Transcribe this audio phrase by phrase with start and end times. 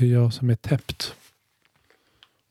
[0.00, 1.14] Det är jag som är täppt.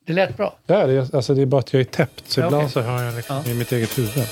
[0.06, 0.58] Det lät bra.
[0.66, 2.24] Det är, alltså det är bara att jag är täppt.
[2.32, 2.74] Så Ja, ibland okej.
[2.74, 3.52] så hör jag liksom Ja.
[3.52, 4.28] i mitt eget huvud.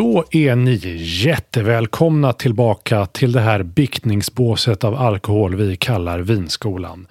[0.00, 7.06] Då är ni jättevälkomna tillbaka till det här biktningsbåset av alkohol vi kallar Vinskolan.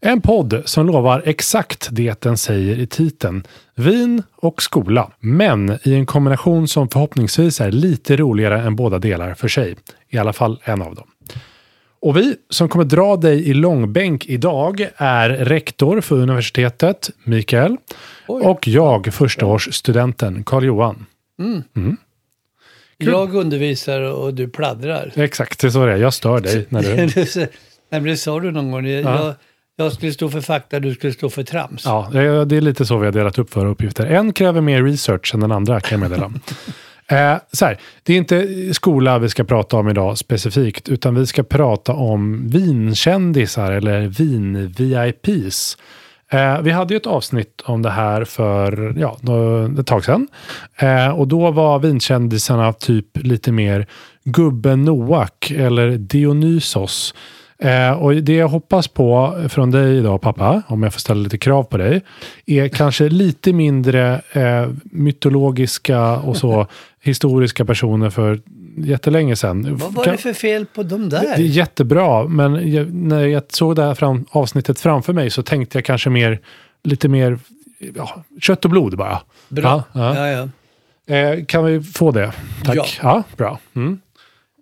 [0.00, 3.46] En podd som lovar exakt det den säger i titeln.
[3.74, 5.10] Vin och skola.
[5.20, 9.76] Men i en kombination som förhoppningsvis är lite roligare än båda delar för sig.
[10.08, 11.06] I alla fall en av dem.
[12.00, 17.76] Och vi som kommer dra dig i långbänk idag är rektor för universitetet, Mikael.
[18.26, 21.06] Och jag, förstaårsstudenten, Karl-Johan.
[22.98, 25.12] Jag undervisar och du pladdrar.
[25.14, 25.96] Exakt, det är så det är.
[25.96, 26.66] Jag stör dig.
[26.68, 26.96] När du...
[27.90, 28.86] Nej, men det sa du någon gång.
[28.86, 29.34] Jag, jag,
[29.76, 31.84] jag skulle stå för fakta, du skulle stå för trams.
[31.84, 34.06] Ja, det det är lite så vi har delat upp våra uppgifter.
[34.06, 36.32] En kräver mer research än den andra kan jag meddela.
[37.34, 41.26] eh, så här, det är inte skola vi ska prata om idag specifikt, utan vi
[41.26, 45.76] ska prata om vinkändisar eller vin-VIPs.
[46.34, 49.16] Eh, vi hade ju ett avsnitt om det här för ja,
[49.80, 50.28] ett tag sedan.
[50.76, 53.86] Eh, och då var vinkändisarna typ lite mer
[54.24, 57.14] gubben Noak eller Dionysos.
[57.58, 61.38] Eh, och det jag hoppas på från dig idag pappa, om jag får ställa lite
[61.38, 62.02] krav på dig,
[62.46, 64.20] är kanske lite mindre
[64.84, 66.66] mytologiska och så
[67.02, 68.40] historiska personer för
[68.76, 69.76] jättelänge sedan.
[69.76, 71.38] Vad var det för fel på de det är där?
[71.38, 75.84] jättebra, men jag, när jag såg det här fram, avsnittet framför mig så tänkte jag
[75.84, 76.40] kanske mer,
[76.84, 77.38] lite mer
[77.94, 79.20] ja, kött och blod bara.
[79.48, 79.84] Bra.
[79.92, 80.28] Ja, ja.
[81.06, 81.14] Ja.
[81.14, 82.32] Eh, kan vi få det?
[82.64, 82.98] Tack.
[83.02, 83.22] Ja.
[83.36, 83.58] bra.
[83.76, 84.00] Mm.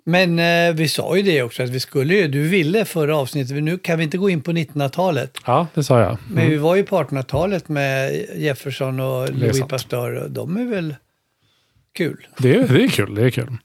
[0.04, 3.62] Men eh, vi sa ju det också, att vi skulle ju, du ville förra avsnittet,
[3.62, 5.38] nu kan vi inte gå in på 1900-talet.
[5.46, 6.16] Ja, det sa jag.
[6.30, 9.62] Men vi var ju på 1800-talet med Jefferson och Louis.
[9.68, 10.94] Pasteur och de är väl
[11.94, 12.26] kul.
[12.38, 13.14] Det, är- det är kul.
[13.14, 13.56] Det är kul.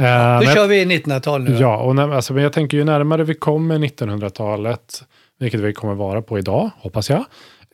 [0.00, 1.56] Eh, Då kör vi 1900-tal nu.
[1.56, 5.02] Ja, och när, alltså, men jag tänker ju närmare vi kommer 1900-talet,
[5.38, 7.24] vilket vi kommer vara på idag, hoppas jag,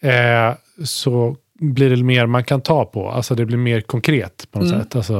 [0.02, 3.10] eh, så blir det mer man kan ta på.
[3.10, 4.96] Alltså det blir mer konkret på något sätt.
[4.96, 5.14] Alltså,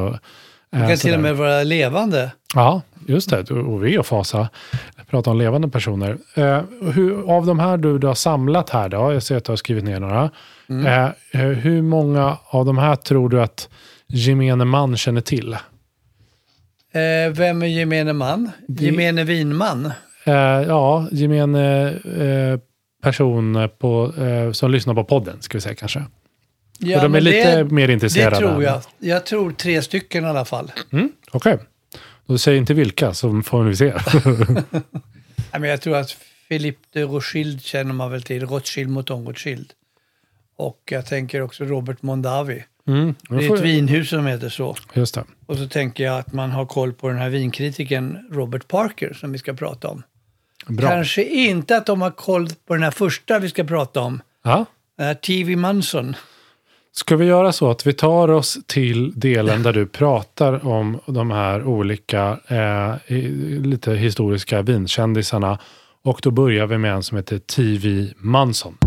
[0.72, 0.82] Mm.
[0.82, 1.16] eh, Man kan till sådär.
[1.16, 2.32] och med vara levande.
[2.54, 3.50] Ja, just det.
[3.50, 4.48] Och och ve och fasa.
[5.10, 6.19] Prata om levande personer.
[6.34, 6.60] Eh,
[6.94, 9.56] hur, av de här du, du har samlat här då, jag ser att du har
[9.56, 10.31] skrivit ner några.
[10.69, 10.87] Mm.
[10.87, 11.04] Eh,
[11.42, 13.69] eh, hur många av de här tror du att
[14.06, 15.56] gemene man känner till?
[16.99, 18.50] Eh, vem är gemene man?
[18.69, 19.93] Gemene vinman?
[20.25, 22.61] Eh, ja, gemene eh,
[23.03, 24.12] person på,
[24.53, 26.05] som lyssnar på podden, ska vi säga kanske.
[26.79, 28.37] Ja, de är lite det, mer intresserade.
[28.37, 28.83] Det tror jag.
[28.99, 30.73] Jag tror tre stycken i alla fall.
[30.93, 31.59] Mm, Okej.
[32.27, 33.85] Då säger inte vilka, så får vi se.
[35.53, 36.17] Nej, men jag tror att
[36.49, 38.47] Philippe de Rothschild känner man väl till.
[38.47, 39.73] Rothschild mot Rothschild.
[40.56, 42.65] Och jag tänker också Robert Mondavi.
[42.88, 44.76] Mm, Det är ett vinhus som heter så.
[44.93, 45.25] Just det.
[45.46, 49.32] Och så tänker jag att man har koll på den här vinkritiken Robert Parker som
[49.32, 50.02] vi ska prata om.
[50.67, 50.88] Bra.
[50.88, 54.23] Kanske inte att de har koll på den här första vi ska prata om.
[54.44, 54.67] Ja.
[55.00, 56.17] Uh, TV Manson.
[56.93, 61.31] Ska vi göra så att vi tar oss till delen där du pratar om de
[61.31, 63.17] här olika eh,
[63.62, 65.58] lite historiska vinkändisarna.
[66.02, 68.79] Och då börjar vi med en som heter TV Manson.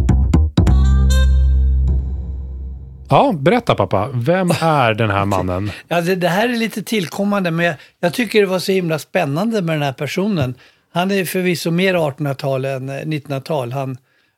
[3.12, 4.10] Ja, berätta pappa.
[4.14, 5.72] Vem är den här mannen?
[5.88, 9.00] Ja, det, det här är lite tillkommande, men jag, jag tycker det var så himla
[9.00, 10.56] spännande med den här personen.
[10.94, 13.72] Han är förvisso mer 1800-tal än eh, 1900-tal.
[13.72, 13.98] Han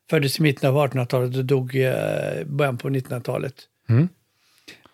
[0.10, 3.54] föddes i mitten av 1800-talet och dog i eh, början på 1900-talet.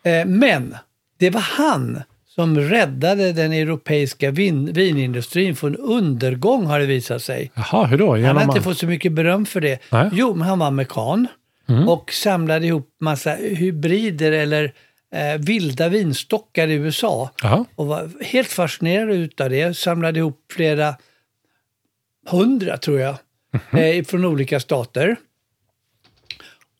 [0.03, 0.75] Eh, men
[1.19, 7.51] det var han som räddade den europeiska vin, vinindustrin från undergång har det visat sig.
[7.53, 8.11] Jaha, hur då?
[8.11, 9.79] Han Genom har inte fått så mycket beröm för det.
[9.91, 10.09] Nej.
[10.13, 11.27] Jo, men han var amerikan
[11.87, 14.73] och samlade ihop massa hybrider eller
[15.13, 17.29] eh, vilda vinstockar i USA.
[17.43, 17.65] Jaha.
[17.75, 19.77] Och var helt fascinerad utav det.
[19.77, 20.95] Samlade ihop flera
[22.29, 23.15] hundra, tror jag,
[23.71, 25.15] eh, från olika stater.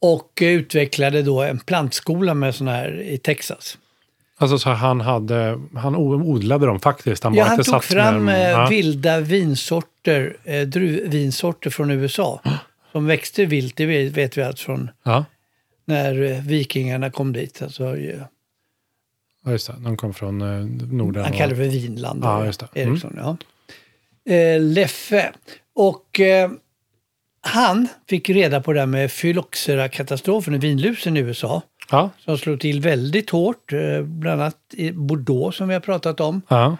[0.02, 3.78] Och eh, utvecklade då en plantskola med sådana här i Texas.
[4.42, 7.24] Alltså så han, hade, han odlade dem faktiskt.
[7.24, 12.42] Han Ja, han tog fram eh, vilda vinsorter, eh, druvvinsorter från USA.
[12.92, 15.26] Som växte vilt, det vet, vi allt från Ja,
[15.86, 17.62] när eh, vikingarna kom dit.
[17.62, 19.76] Alltså, ja, just det.
[19.80, 21.24] De kom från eh, Norden.
[21.24, 22.24] han kallar det för Vinland.
[22.24, 22.68] Ja, just det.
[22.74, 22.90] Mm.
[22.90, 23.38] Eriksson, ja.
[24.34, 25.32] Eh, Leffe.
[25.76, 26.52] Och eh,
[27.42, 31.62] han fick reda på det här med Phylloxera-katastrofen i vinlusen i USA.
[31.92, 33.72] Ja, Som slog till väldigt hårt,
[34.04, 36.42] bland annat i Bordeaux som vi har pratat om.
[36.48, 36.78] ja.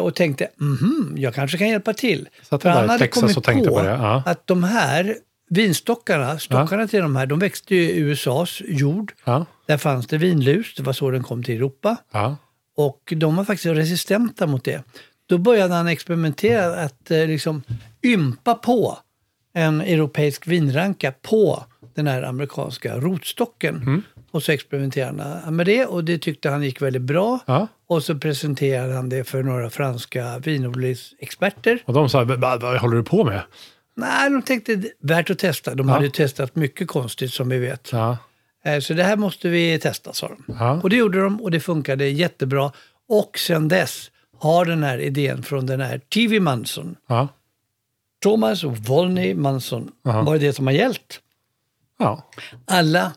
[0.00, 2.28] Och tänkte, mhm, jag kanske kan hjälpa till.
[2.42, 4.22] Satt För han hade Texas kommit på, på ja.
[4.26, 5.16] att de här
[5.50, 9.12] vinstockarna, stockarna till de här, de växte i USAs jord.
[9.24, 11.96] Ja, Där fanns det vinlus, det var så den kom till Europa.
[12.12, 12.36] ja.
[12.76, 14.82] Och de var faktiskt resistenta mot det.
[15.26, 17.62] Då började han experimentera att eh, liksom
[18.02, 18.98] ympa på
[19.54, 21.64] en europeisk vinranka på
[21.94, 23.76] den här amerikanska rotstocken.
[23.76, 24.02] Mm.
[24.30, 27.38] Och så experimenterade han med det och det tyckte han gick väldigt bra.
[27.46, 27.66] Ja.
[27.86, 31.82] Och så presenterade han det för några franska vinodlingsexperter.
[31.84, 33.42] Och de sa, vad håller du på med?
[34.00, 35.74] Nej, de tänkte värt att testa.
[35.74, 35.94] De Ja.
[35.94, 37.92] hade ju testat mycket konstigt som vi vet.
[37.92, 38.18] Ja,
[38.64, 40.54] Eh, Så det här måste vi testa, sa de.
[40.58, 40.80] Ja.
[40.82, 42.72] Och det gjorde de och det funkade jättebra.
[43.08, 47.28] Och sen dess har den här idén från den här TV Manson, ja,
[48.22, 50.22] Thomas Volney Manson, Aha.
[50.22, 51.20] varit det som har gällt.
[51.98, 52.30] ja.
[52.66, 53.12] Alla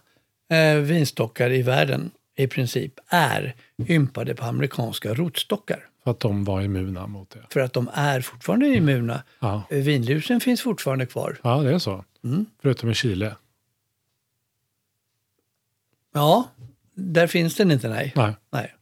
[0.52, 3.56] eh, vinstockar i världen i princip är
[3.88, 5.80] ympade på amerikanska rotstockar.
[6.04, 7.40] För att de var immuna mot det.
[7.50, 9.24] För att de är fortfarande immuna.
[9.40, 11.38] Ja, Eh, Vinlusen finns fortfarande kvar.
[11.44, 12.06] ja det är så.
[12.24, 12.46] Mm.
[12.62, 13.36] Förutom i Chile.
[16.14, 16.48] Ja,
[16.96, 18.14] där finns den inte, nej.
[18.16, 18.74] Nej, nej.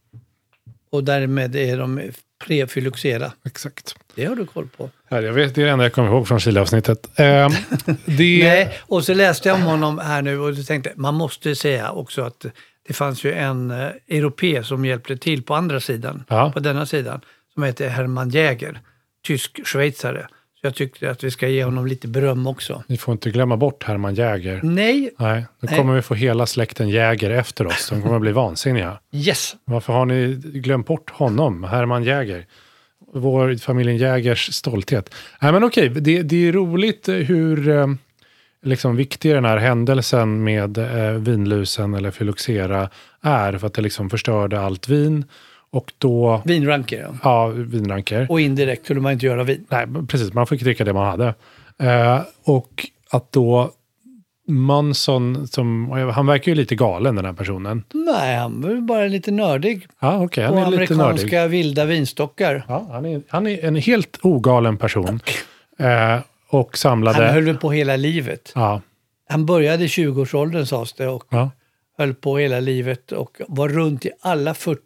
[0.90, 2.10] Och därmed är de
[2.44, 3.32] prefyloxera.
[3.44, 3.94] exakt.
[4.14, 4.90] Det har du koll på.
[5.08, 7.18] Jag vet, det är det enda jag kommer ihåg från Chile-avsnittet.
[7.18, 7.48] Eh,
[8.04, 11.90] det, Nej, och så läste jag om honom här nu och tänkte man måste säga
[11.92, 12.46] också att
[12.86, 16.52] det fanns ju en eh, europe som hjälpte till på andra sidan, Ja.
[16.54, 17.20] på denna sidan,
[17.54, 18.80] som heter Hermann Jäger,
[19.26, 20.26] tysk-schweizare.
[20.60, 22.82] Så jag tyckte att vi ska ge honom lite beröm också.
[22.86, 24.60] Ni får inte glömma bort Hermann Jäger.
[24.62, 25.78] Nej, Nej, då Nej.
[25.78, 27.88] kommer vi få hela släkten Jäger efter oss.
[27.90, 28.98] De kommer att bli vansinniga.
[29.12, 29.56] yes!
[29.64, 32.46] Varför har ni glömt bort honom, Hermann Jäger?
[33.14, 35.14] Vår familjen Jägers stolthet.
[35.40, 37.86] Nej men okej, det, det är roligt hur eh,
[38.62, 42.88] liksom, viktig den här händelsen med eh, vinlusen eller Phylloxera
[43.22, 43.58] är.
[43.58, 45.24] För att det liksom förstörde allt vin.
[45.70, 47.14] Och då, Vinranker, ja.
[47.22, 48.26] ja, vinranker.
[48.30, 49.64] Och indirekt kunde man inte göra vin.
[49.68, 50.32] Nej, precis.
[50.32, 51.34] Man fick dricka det man hade.
[51.78, 53.70] Eh, och att då
[54.48, 57.84] Manson, som, han verkar ju lite galen den här personen.
[57.92, 61.00] Nej, han var ju bara lite nördig Ja, på han är lite nördig.
[61.00, 62.64] amerikanska vilda vinstockar.
[62.68, 65.20] Ja, han, är, han är en helt ogalen person.
[65.78, 66.18] Eh,
[66.52, 67.24] och samlade...
[67.26, 68.52] Han höll på hela livet.
[68.54, 68.80] Ja,
[69.28, 71.50] Han började i 20-årsåldern sades det och ja,
[71.98, 74.82] höll på hela livet och var runt i alla 40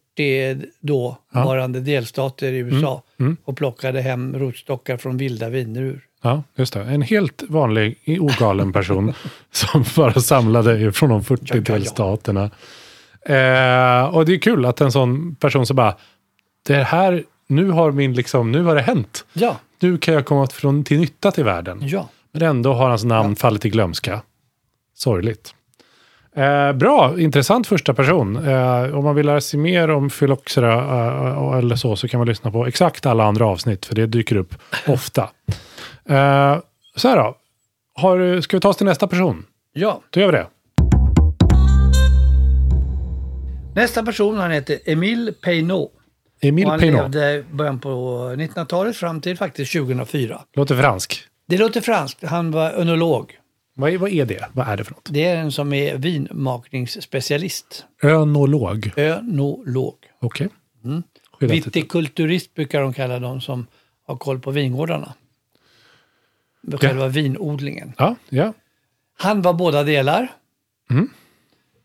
[0.80, 3.36] då varande delstater i USA Mm.
[3.44, 6.00] och plockade hem rotstockar från vilda vindruvor.
[6.22, 6.80] ja, just det.
[6.82, 9.12] En helt vanlig ogalen person
[9.52, 11.74] som bara samlade från de 40 Ja, ja, ja.
[11.74, 12.44] delstaterna.
[13.22, 15.96] Eh, och det är kul att en sån person så bara,
[16.66, 19.24] det här, nu har min liksom, nu har det hänt.
[19.32, 21.78] Ja, Nu kan jag komma från, till nytta till världen.
[21.82, 22.08] ja.
[22.32, 24.22] Men ändå har hans namn fallit i glömska.
[24.94, 25.54] Sorgligt.
[26.36, 28.36] Eh, bra, intressant första person.
[28.46, 32.26] Eh, om man vill lära sig mer om Phylloxera eh, eller så, så kan man
[32.28, 34.54] lyssna på exakt alla andra avsnitt, för det dyker upp
[34.86, 35.22] ofta.
[36.08, 36.58] Eh,
[36.96, 37.36] så här då.
[37.94, 39.44] Har, ska vi ta oss till nästa person?
[39.72, 40.00] ja.
[40.10, 40.46] Då gör vi det.
[43.74, 45.92] Nästa person han heter Emile Peinot.
[46.40, 47.02] Emile och han Peinot.
[47.02, 47.88] levde i början på
[48.36, 50.44] 1900-talet fram till faktiskt 2004.
[50.54, 51.22] Låter fransk.
[51.46, 52.24] Det låter franskt.
[52.24, 53.38] Han var önolog.
[53.74, 54.48] Vad är, vad är det?
[54.52, 55.08] Vad är det för något?
[55.10, 57.84] Det är en som är vinmakningsspecialist.
[58.02, 58.92] Önolog.
[58.96, 59.94] Önolog.
[60.20, 60.48] Okej.
[60.84, 61.02] Mm.
[61.32, 61.72] Skyddat titel.
[61.72, 63.66] Vitikulturist brukar de kalla dem som
[64.06, 65.14] har koll på vingårdarna.
[66.72, 67.92] Själva vinodlingen.
[67.98, 68.52] Ja, ja.
[69.18, 70.32] Han var båda delar.
[70.90, 71.10] Mm.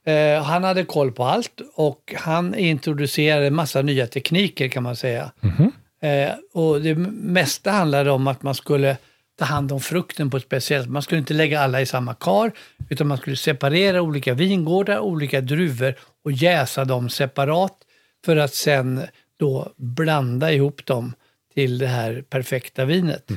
[0.05, 5.31] Eh, han hade koll på allt och han introducerade massa nya tekniker kan man säga.
[5.39, 5.72] Mhm.
[6.01, 8.98] Eh, och det mesta handlade om att man skulle
[9.39, 12.51] ta hand om frukten på ett speciellt Man skulle inte lägga alla i samma kar,
[12.89, 17.77] utan man skulle separera olika vingårdar, olika druvor och jäsa dem separat
[18.25, 19.01] för att sen
[19.38, 21.13] då blanda ihop dem
[21.53, 23.31] till det här perfekta vinet.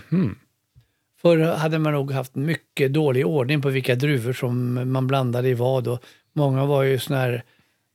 [1.23, 5.55] Förr hade man nog haft mycket dålig ordning på vilka druvor som man blandade i
[5.55, 5.89] vad.
[5.89, 7.43] Och många var ju sådana här,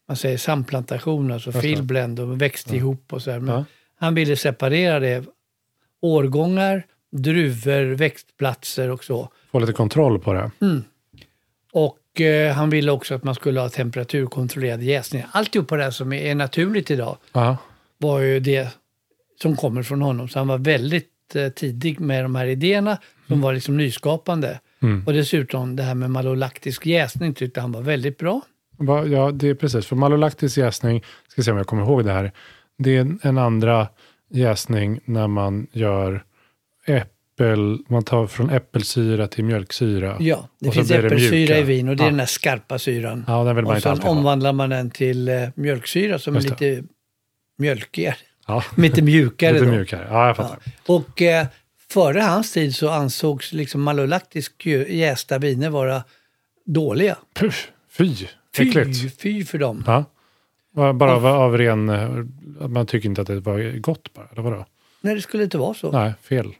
[0.07, 1.61] man säger samplantation, alltså det.
[1.61, 3.39] fillblend och växte ihop och så här.
[3.39, 3.65] Men Ja.
[3.99, 5.25] han ville separera det.
[6.01, 9.29] Årgångar, druvor, växtplatser och så.
[9.51, 10.51] Få lite kontroll på det.
[11.71, 15.23] Och eh, han ville också att man skulle ha temperaturkontrollerad jäsning.
[15.31, 17.57] Alltihop på det här som är, naturligt idag Ja.
[17.97, 18.67] var ju det
[19.41, 20.29] som kommer från honom.
[20.29, 24.59] Så han var väldigt eh, tidig med de här idéerna som var liksom nyskapande.
[25.05, 28.41] Och dessutom det här med malolaktisk jäsning tyckte han var väldigt bra.
[29.11, 29.85] Ja, det är precis.
[29.85, 32.31] För malolaktisk jäsning, ska se om jag kommer ihåg det här.
[32.77, 33.87] Det är en- andra
[34.31, 36.23] jäsning när man gör
[36.85, 40.15] äppel, man tar från äppelsyra till mjölksyra.
[40.19, 41.57] Ja, det finns det äppelsyra mjuka.
[41.59, 42.09] i vin och det är Ja.
[42.11, 43.25] den här skarpa syran.
[43.27, 46.57] Ja, den vill man och sen omvandlar man den till eh, mjölksyra som är Just
[46.57, 46.71] det.
[46.75, 46.87] lite
[47.57, 48.15] mjölkigare.
[48.47, 50.07] Ja, Lite mjukare lite mjukare.
[50.09, 50.57] Ja, jag fattar.
[50.87, 51.47] Och eh,
[51.91, 56.03] före hans tid så ansågs liksom malolaktisk jästa viner vara
[56.65, 57.17] dåliga.
[57.33, 58.15] Puff, fy,
[58.57, 59.21] Fy, äckligt.
[59.21, 59.83] fy för dem.
[59.87, 60.05] Ja.
[60.93, 62.09] Bara av, av ren, eh,
[62.67, 64.65] man tycker inte att det var gott bara, eller vadå?
[65.01, 65.91] Nej, det skulle inte vara så.
[65.91, 66.53] Nej, fel.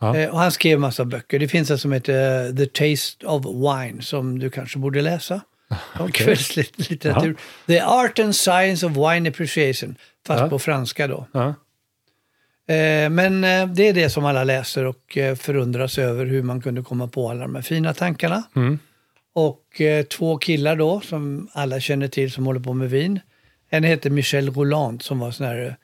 [0.00, 0.16] Ja.
[0.16, 1.38] Eh, och han skrev massa böcker.
[1.38, 5.34] Det finns en som heter eh, The Taste of Wine som du kanske borde läsa.
[5.70, 6.12] Om Okej.
[6.12, 7.36] kvällslitteratur.
[7.66, 9.96] The Art and Science of Wine Appreciation.
[10.26, 10.48] Fast Ja.
[10.48, 11.26] på franska då.
[11.32, 11.54] Ja.
[12.68, 16.60] Eh, men eh, det är det som alla läser och eh, förundras över hur man
[16.60, 18.42] kunde komma på alla de här fina tankarna.
[18.56, 18.78] Mm.
[19.34, 23.20] Och två killar då som alla känner till som håller på med vin.
[23.70, 25.76] En heter Michel Roland som var sån här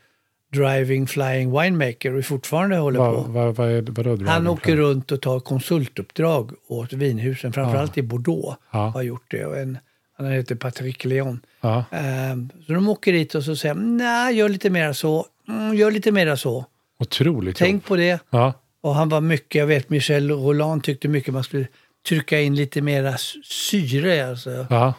[0.52, 3.32] driving flying winemaker och fortfarande håller Vad på.
[3.32, 4.24] va, va är, vadå?
[4.26, 8.58] Han åker runt och tar konsultuppdrag åt vinhusen, framförallt i Bordeaux.
[8.72, 8.78] Ja.
[8.88, 9.46] Har gjort det.
[9.46, 9.78] Och en,
[10.18, 11.40] han heter Patrick Leon.
[11.60, 11.84] Ja.
[11.90, 15.90] Ehm, så de åker dit och så säger nej, gör lite mera så, mm, gör
[15.90, 16.64] lite mera så.
[16.98, 17.84] Otroligt Tänk jobb.
[17.84, 18.20] på det.
[18.30, 18.52] Ja.
[18.80, 21.66] Och han var mycket, jag vet Michel Roland tyckte mycket man skulle
[22.08, 23.14] trycka in lite mera
[23.44, 24.94] syre, alltså Ja.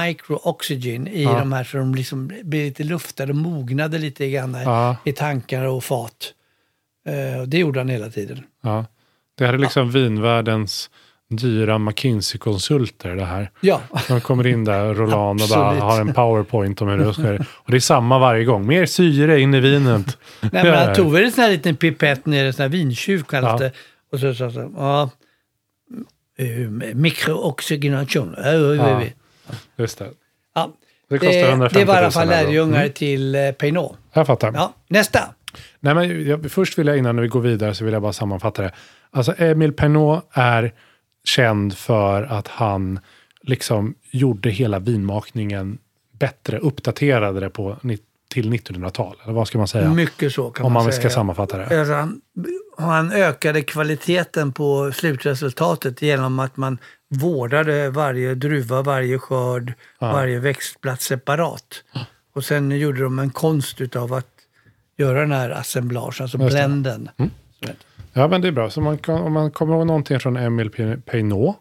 [0.00, 1.38] microoxygen i Ja.
[1.38, 4.96] de här så de liksom blir lite luftade och mognade lite grann i- Ja.
[5.04, 6.32] i tankar och fat.
[7.08, 8.42] Eh, och det gjorde han hela tiden.
[8.62, 8.86] Ja.
[9.34, 10.90] Det här är liksom vinvärldens
[11.30, 13.50] dyra McKinsey-konsulter det här.
[13.60, 17.32] Ja, De kommer in där, Roland, och bara har en powerpoint om hur det ska
[17.44, 18.66] Och det är samma varje gång.
[18.66, 20.18] Mer syre in i vinet.
[20.40, 23.22] Nej, men han tog väl en sån här liten pipett ner, en sån här vintjuv
[23.22, 23.66] kallas Ja.
[23.66, 23.72] det.
[24.12, 25.10] Och så sa han, ja,
[26.38, 26.46] eh,
[26.94, 28.34] mikrooxygenation.
[28.38, 29.02] Ja.
[29.76, 30.10] Just det.
[30.54, 30.72] Ja.
[31.08, 33.96] Det kostar Det, 150 det var i alla 000 fall lärjungar till eh, Peinot.
[34.12, 34.52] Jag fattar.
[34.54, 35.20] Ja, nästa.
[35.80, 38.62] Nej, men jag, först vill jag, innan vi går vidare, så vill jag bara sammanfatta
[38.62, 38.72] det.
[39.10, 40.72] Alltså, Emile Pernod är
[41.26, 42.98] känd för att han
[43.42, 45.78] liksom gjorde hela vinmakningen
[46.12, 47.76] bättre, uppdaterade det på,
[48.28, 49.16] till 1900-tal.
[49.24, 49.94] Eller vad ska man säga?
[49.94, 51.00] Mycket så kan Om man man säga.
[51.00, 51.78] ska sammanfatta det.
[51.78, 52.20] Alltså, han,
[52.78, 56.78] han ökade kvaliteten på slutresultatet genom att man
[57.08, 61.84] vårdade varje druva, varje skörd, varje växtplats separat.
[62.34, 64.30] Och sen gjorde de en konst utav att
[64.96, 67.76] göra den här assemblage, alltså Just det.
[68.16, 68.70] Ja, men det är bra.
[68.70, 71.54] Så man kan, om man kommer ihåg någonting från Emile Pe- Pernod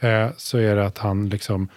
[0.00, 1.68] eh, så är det att han liksom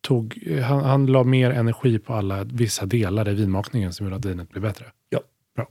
[0.00, 4.24] tog, han, han la mer energi på alla vissa delar i vinmakningen som gjorde att
[4.24, 4.84] vinet blev bättre.
[5.08, 5.20] Ja.
[5.56, 5.68] Bra.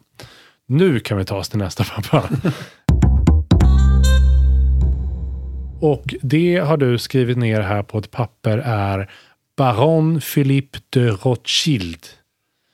[0.66, 2.30] Nu kan vi ta oss till nästa pappa.
[5.82, 9.12] Och det har du skrivit ner här på ett papper är
[9.58, 12.06] Baron Philippe de Rothschild.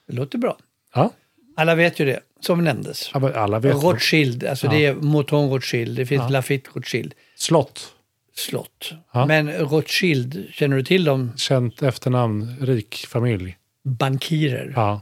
[0.08, 0.58] Det låter bra.
[0.96, 1.12] Ja,
[1.58, 3.10] Alla vet ju det, som nämndes.
[3.14, 3.84] alla vet.
[3.84, 6.30] Rothschild, alltså det är Mouton Rothschild, det finns Ja.
[6.30, 7.94] Lafitte Rothschild, Slott.
[8.36, 8.94] slott.
[9.14, 9.26] Ja.
[9.26, 11.32] Men Rothschild, känner du till dem?
[11.38, 13.58] Känt efternamn, rik familj.
[13.84, 14.74] Bankirer.
[14.76, 15.02] Ja,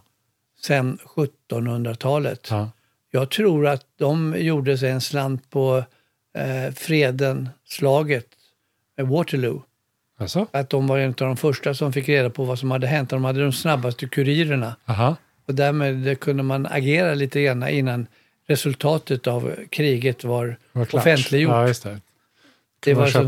[0.61, 2.47] sedan 1700-talet.
[2.51, 2.69] ja.
[3.11, 5.83] Jag tror att de gjorde sig en slant på
[6.37, 8.27] eh, freden, slaget
[8.97, 9.63] med Waterloo.
[10.19, 10.47] Alltså?
[10.51, 13.09] Att de var en av de första som fick reda på vad som hade hänt.
[13.09, 14.75] De hade de snabbaste kurirerna.
[14.85, 15.15] Aha.
[15.47, 18.07] Och därmed kunde man agera lite grann innan
[18.47, 21.01] resultatet av kriget var, Var klart.
[21.01, 21.51] offentliggjort.
[21.51, 21.99] Ja, just det.
[22.79, 23.27] Det var som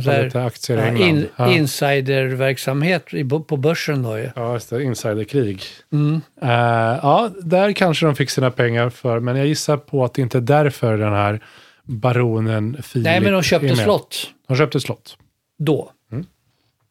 [0.79, 0.97] England.
[0.97, 1.53] in, Ja.
[1.53, 3.05] insiderverksamhet
[3.47, 4.29] på börsen då ju.
[4.35, 4.83] Ja, just det.
[4.83, 5.63] Insiderkrig.
[5.93, 6.21] Mm.
[6.41, 6.49] Eh,
[7.03, 10.37] ja, där kanske de fick sina pengar för, men jag gissar på att det inte
[10.37, 11.39] är därför den här
[11.83, 15.17] baronen Filip Nej, men de köpte slott De köpte slott.
[15.59, 15.91] då.
[16.11, 16.25] Mm.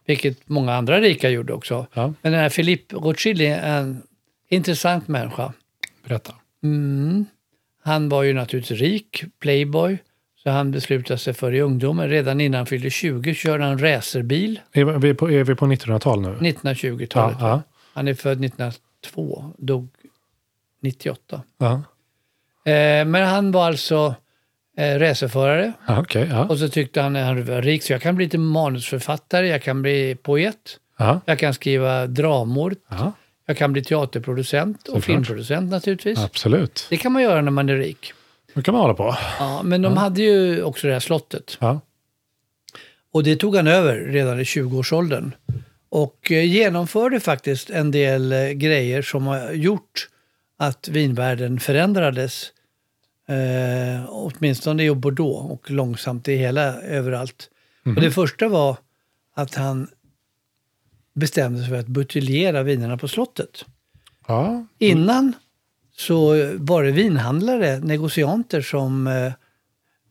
[0.07, 1.87] Vilket många andra rika gjorde också.
[1.95, 3.40] Ja, Men den här Philippe Rothschild
[4.54, 5.52] intressant människa.
[6.08, 6.34] berätta.
[6.62, 7.26] Mm.
[7.82, 9.99] Han var ju naturligtvis rik, playboy,
[10.42, 12.08] så han beslutade sig för i ungdomen.
[12.08, 16.20] Redan innan han fyllde 20 körde han racerbil, Är vi på, är vi på 1900-tal
[16.20, 16.28] nu?
[16.28, 17.37] 1920-talet.
[17.40, 17.62] Ja, ja.
[17.94, 19.88] Han är född 1902, dog
[20.82, 21.42] 98.
[21.58, 21.82] Ja,
[22.66, 24.14] Eh, men han var alltså
[24.76, 26.44] eh, racerförare ja.
[26.44, 29.62] och så tyckte han att han var rik så jag kan bli lite manusförfattare, jag
[29.62, 32.75] kan bli poet, Ja, jag kan skriva dramor,
[33.47, 36.19] jag kan bli teaterproducent och filmproducent naturligtvis.
[36.19, 36.87] absolut.
[36.91, 38.13] Det kan man göra när man är rik.
[38.55, 39.17] Det kan man hålla på.
[39.39, 41.57] Ja, men de hade ju också det här slottet.
[41.61, 41.81] Ja,
[43.13, 45.33] Och det tog han över redan i 20-årsåldern.
[45.89, 50.09] Och eh, genomförde faktiskt en del eh, grejer som har gjort
[50.59, 52.53] att vinvärlden förändrades.
[53.29, 57.51] Eh, åtminstone i Bordeaux och långsamt i hela överallt.
[57.97, 58.77] Och det första var
[59.35, 59.89] att han
[61.14, 63.64] bestämde sig för att buteljera vinerna på slottet.
[64.26, 64.66] ja.
[64.78, 65.33] Innan
[65.97, 69.33] så var det vinhandlare, negocianter som eh,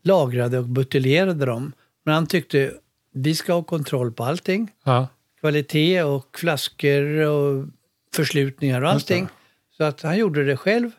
[0.02, 1.72] lagrade och buteljerade dem.
[2.04, 2.72] Men han tyckte
[3.12, 4.70] vi ska ha kontroll på allting.
[4.84, 5.08] ja.
[5.40, 7.66] Kvalitet och flaskor och
[8.14, 9.28] förslutningar och allting.
[9.76, 10.90] Så att han gjorde det själv.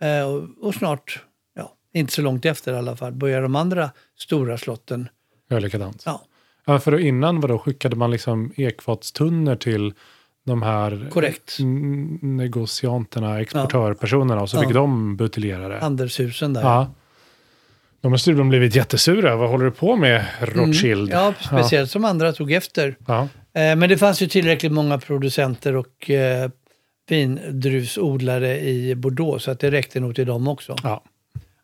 [0.00, 3.90] Eh, och, och snart, ja, inte så långt efter i alla fall, började de andra
[4.18, 5.08] stora slotten.
[5.50, 6.02] Gör likadant.
[6.06, 6.25] Ja,
[6.68, 9.92] Ja, för då innan vadå, skickade man liksom ekfatstunnor till
[10.46, 11.56] de här Korrekt.
[12.22, 14.60] negocianterna, exportörpersonerna och så Ja.
[14.62, 15.80] fick de buteljera det.
[15.80, 16.62] Andershusen där.
[16.62, 16.90] Ja.
[18.00, 19.36] De har tydligen blivit jättesura.
[19.36, 21.12] Vad håller du på med, Rothschild?
[21.12, 21.24] Mm.
[21.24, 22.96] Ja, speciellt som andra tog efter.
[23.06, 23.20] Ja.
[23.22, 26.50] Eh, Men det fanns ju tillräckligt många producenter och eh,
[27.08, 30.76] vindruvsodlare i Bordeaux så att det räckte nog till dem också.
[30.82, 31.04] ja.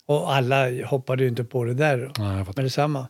[0.06, 2.52] Och alla hoppade ju inte på det där ja fattar.
[2.56, 3.08] med detsamma.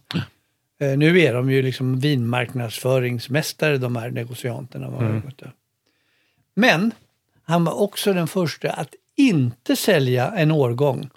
[0.83, 4.87] Eh, Nu är de ju liksom vinmarknadsföringsmästare de här negocianterna.
[4.87, 5.23] Mm.
[6.55, 6.93] Men
[7.45, 11.11] han var också den första att inte sälja en årgång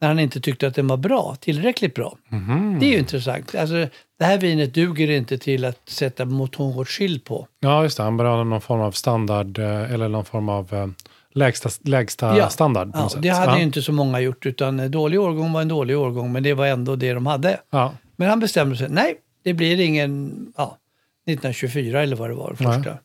[0.00, 2.16] när han inte tyckte att den var bra, tillräckligt bra.
[2.28, 2.76] Mhm.
[2.80, 3.54] Det är ju intressant.
[3.54, 3.86] Alltså,
[4.18, 7.46] det här vinet duger inte till att sätta Mouton Rothschild på.
[7.60, 8.02] Ja, just det.
[8.02, 10.86] Han ha någon form av standard eh, eller någon form av eh,
[11.32, 12.48] lägsta, lägsta Ja.
[12.48, 12.90] standard.
[12.94, 13.22] Ja, sätt.
[13.22, 13.56] det hade ja.
[13.58, 16.66] ju inte så många gjort, utan dålig årgång var en dålig årgång, men det var
[16.66, 17.60] ändå det de hade.
[17.70, 17.92] Ja.
[18.20, 20.78] Men han bestämde sig, nej, det blir ingen, ja,
[21.26, 22.98] 1924 eller vad det var, första.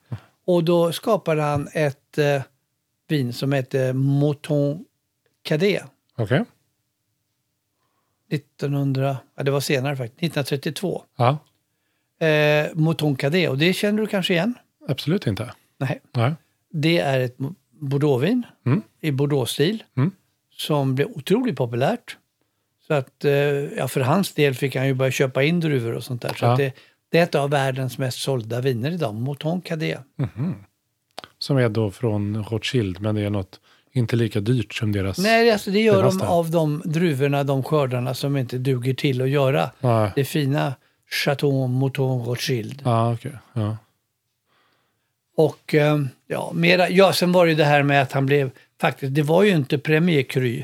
[0.46, 2.42] Och då skapade han ett eh,
[3.08, 4.86] vin som hette Mouton
[5.44, 5.84] Cadet.
[6.18, 6.44] Okej.
[8.30, 11.04] 1900, ja det var senare faktiskt, 1932.
[11.18, 11.38] Ja,
[12.20, 14.54] Eh, Mouton Cadet, och det känner du kanske igen?
[14.88, 15.54] absolut inte.
[15.78, 16.02] Nej.
[16.12, 16.34] Nej.
[16.72, 17.36] Det är ett
[17.72, 18.82] Bordeauxvin Mm.
[19.02, 20.12] i Bordeaux-stil Mm.
[20.52, 22.18] som blev otroligt populärt.
[22.88, 23.32] Så att, eh,
[23.78, 26.34] ja, för hans del fick han ju börja köpa in druvor och sånt där.
[26.34, 26.56] Så Ja.
[26.56, 26.74] det,
[27.12, 30.00] det är ett av världens mest sålda viner idag, Mouton Cadet.
[31.40, 33.60] Som är då från Rothschild, men det är något
[33.92, 35.18] inte lika dyrt som deras...
[35.18, 39.30] Nej, alltså det gör de av de druvorna, de skördarna som inte duger till att
[39.30, 40.12] göra Nej.
[40.16, 40.74] det fina
[41.26, 42.82] Chateau Mouton Rothschild.
[42.86, 43.32] Ja, okej.
[43.54, 43.78] Ja.
[45.36, 48.52] Och eh, ja, mera, ja, sen var det ju det här med att han blev,
[48.82, 50.64] faktiskt, det var ju inte Premier Cru,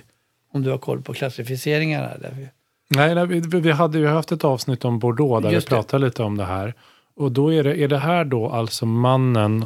[0.51, 2.07] om du har koll på klassificeringarna.
[2.21, 2.49] Där.
[2.89, 5.75] Nej, nej vi, vi hade ju haft ett avsnitt om Bordeaux där Just vi det.
[5.75, 6.73] pratade lite om det här.
[7.15, 9.65] Och då är det, är det här då alltså mannen,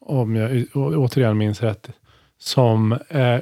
[0.00, 1.90] om jag återigen minns rätt,
[2.38, 3.38] som, eh,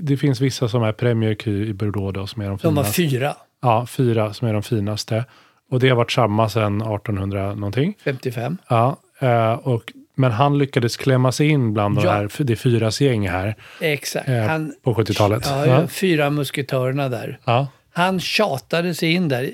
[0.00, 2.82] det finns vissa som är Premier Cru i Bordeaux då, som är de De var
[2.82, 2.92] finaste.
[3.02, 5.24] fyra, Ja, fyra som är de finaste.
[5.70, 7.94] Och det har varit samma sedan 1800 någonting.
[8.04, 8.56] 55.
[8.68, 12.10] Ja, eh, och, men han lyckades klämma sig in bland de Ja.
[12.12, 14.28] här, det fyras gäng här Exakt.
[14.28, 15.42] eh, Han, på 70-talet.
[15.46, 15.86] ja, Ja.
[15.88, 17.38] Fyra musketörerna där.
[17.44, 17.66] Ja.
[17.92, 19.50] Han tjatade sig in där.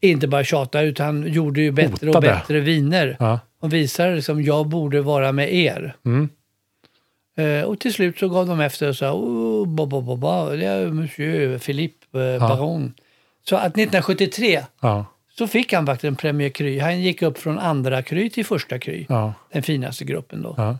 [0.00, 2.26] Inte bara tjata, utan han gjorde ju bättre och Hotade.
[2.26, 3.16] bättre viner.
[3.20, 3.40] Ja.
[3.60, 5.96] Och visade liksom, jag borde vara med er.
[6.06, 6.28] Mm.
[7.36, 10.50] Eh, och till slut så gav de efter och sa, oh, ba, ba, ba, ba,
[10.50, 12.94] det är monsieur Philippe eh, Baron.
[13.48, 15.06] Så att 1973 Ja.
[15.38, 16.80] Så fick han faktiskt en Premier Cru.
[16.80, 19.04] Han gick upp från andra Cru till första Cru.
[19.08, 19.34] Ja.
[19.52, 20.54] Den finaste gruppen då.
[20.56, 20.78] Ja.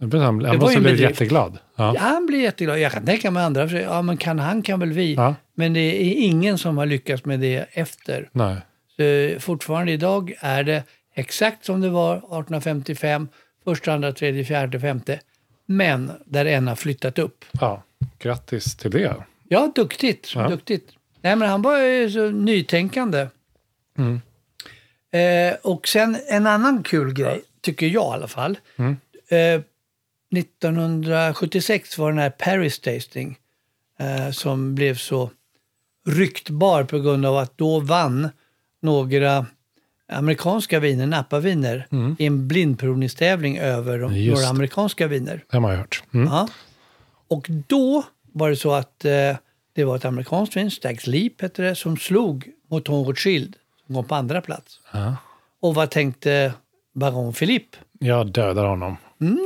[0.00, 1.58] Blev Han, han var måste bli jätteglad.
[1.76, 1.94] Ja.
[1.98, 2.78] Han blir jätteglad.
[2.78, 5.14] Jag kan tänka mig andra, ja men kan han kan väl vi.
[5.14, 5.34] Ja.
[5.54, 8.28] Men det är ingen som har lyckats med det efter.
[8.32, 8.56] Nej.
[8.96, 10.82] Så fortfarande idag är det
[11.14, 13.28] exakt som det var 1855,
[13.64, 15.20] första, andra, tredje, fjärde, femte.
[15.66, 17.44] Men där en har flyttat upp.
[17.60, 17.82] Ja.
[18.18, 19.14] Grattis till det.
[19.48, 20.34] Ja, duktigt.
[20.34, 20.48] Ja.
[20.48, 20.90] duktigt.
[21.20, 23.26] Nej, men han var ju så nytänkande.
[23.98, 24.20] Mm.
[25.12, 28.58] Eh, och sen en annan kul grej, tycker jag i alla fall.
[28.76, 28.96] Mm.
[29.28, 29.62] Eh,
[30.38, 33.38] 1976 var den här Paris Tasting
[33.98, 35.30] eh, som blev så
[36.06, 38.28] ryktbar på grund av att då vann
[38.82, 39.46] några
[40.08, 41.86] amerikanska viner, Napa-viner,
[42.18, 44.26] i en blindprovningstävling över de, Mm.
[44.26, 45.44] Några amerikanska viner.
[45.50, 46.02] Det har man hört.
[46.14, 46.26] Mm.
[46.26, 46.48] Ja.
[47.28, 49.36] Och då var det så att eh,
[49.72, 53.56] det var ett amerikanskt vin, Stags Leap hette det, som slog mot Tom Rothschild,
[53.94, 54.80] kom på andra plats.
[54.92, 55.16] Ja.
[55.60, 56.52] Och vad tänkte
[56.94, 57.76] baron Philippe?
[57.98, 58.96] Jag dödar honom.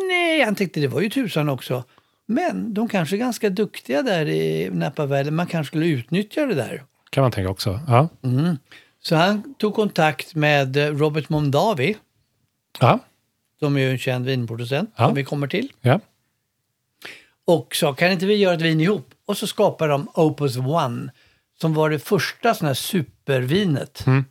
[0.08, 1.84] Nej, han tänkte det var ju tusan också.
[2.26, 5.34] Men de kanske är ganska duktiga där i Napa-världen.
[5.34, 6.84] Man kanske skulle utnyttja det där.
[7.10, 7.80] Kan man tänka också.
[7.88, 8.08] Ja.
[9.00, 11.96] Så han tog kontakt med eh, Robert Mondavi,
[12.80, 12.98] Ja.
[13.58, 15.06] som är ju en känd vinproducent, Ja.
[15.06, 15.72] som vi kommer till.
[15.80, 16.00] ja.
[17.46, 19.10] Och sa, kan inte vi göra ett vin ihop?
[19.26, 21.12] Och så skapade de Opus One,
[21.60, 24.06] som var det första sådana här supervinet.
[24.06, 24.24] Mm.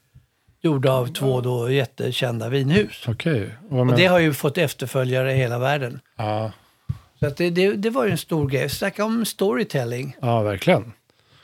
[0.63, 3.03] Gjorda av två då jättekända vinhus.
[3.07, 3.49] Okej.
[3.69, 5.99] Och Och men- det har ju fått efterföljare i hela världen.
[6.17, 6.51] ja.
[7.19, 8.69] Så att det, det, det var ju en stor grej.
[8.69, 10.15] Snacka om storytelling.
[10.21, 10.93] ja, verkligen.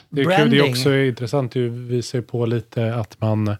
[0.10, 0.50] Det är, kul.
[0.52, 1.52] Det är också intressant.
[1.52, 3.56] Det visar ju på lite att man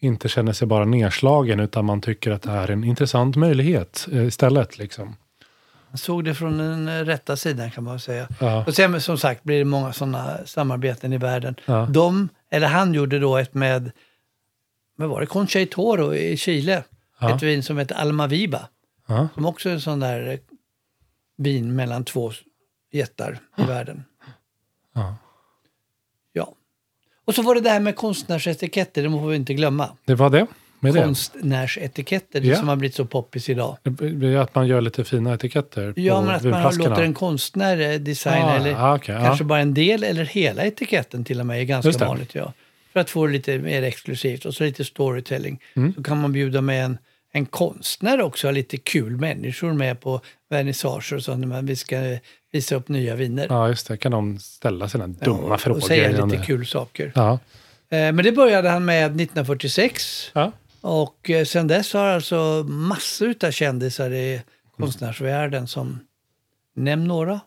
[0.00, 4.08] inte känner sig bara nedslagen utan man tycker att det här är en intressant möjlighet
[4.12, 4.78] eh, istället.
[4.78, 5.16] Liksom.
[5.90, 8.28] Man såg det från den rätta sidan kan man säga.
[8.40, 8.64] Ja.
[8.66, 11.54] Och sen som sagt blir det många sådana samarbeten i världen.
[11.66, 11.86] Ja.
[11.90, 13.90] De, eller han gjorde då ett med,
[14.96, 16.84] vad var det, Concha y Toro i Chile.
[17.20, 17.36] Ja.
[17.36, 18.68] Ett vin som heter Almaviba.
[19.08, 19.28] Ja.
[19.34, 20.38] Som också är en sån där eh,
[21.36, 22.32] vin mellan två
[22.92, 24.04] jättar i världen.
[24.94, 25.16] Ja.
[26.32, 26.54] Ja.
[27.24, 29.88] Och så var det det här med konstnärsetiketter, det får vi inte glömma.
[30.04, 30.46] Det var det
[30.80, 31.02] med det.
[31.02, 32.56] Konstnärsetiketter, det Ja.
[32.56, 33.76] som har blivit så poppis idag.
[34.40, 38.46] Att man gör lite fina etiketter Ja, men att man låter en konstnär eh, designa,
[38.46, 39.20] Ah, eller ah, ja.
[39.20, 42.34] kanske bara en del eller hela etiketten till och med, är ganska vanligt.
[42.34, 42.52] Ja.
[42.92, 45.60] För att få det lite mer exklusivt och så lite storytelling.
[45.74, 45.94] Mm.
[45.94, 46.98] Så kan man bjuda med en,
[47.32, 52.18] en konstnär också, ha lite kul människor med på vernissager och så när vi ska
[52.52, 53.46] visa upp nya viner.
[53.50, 53.96] Ja, just det.
[53.96, 55.78] Kan de ställa sina dumma och, frågor.
[55.78, 57.12] och säga lite kul saker.
[57.14, 57.32] Ja.
[57.88, 60.30] Eh, men det började han med 1946.
[60.32, 60.52] Ja.
[60.80, 64.42] Och eh, sen dess har alltså massor av kändisar i
[64.76, 65.98] konstnärsvärlden som,
[66.74, 67.40] nämn några.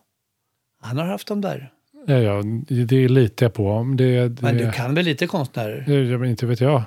[0.80, 1.72] Han har haft dem där.
[2.06, 3.94] Ja, ja, det litar jag på.
[3.96, 5.90] Det, det, Men du kan väl lite konstnärer?
[6.10, 6.82] jag vet inte vet jag.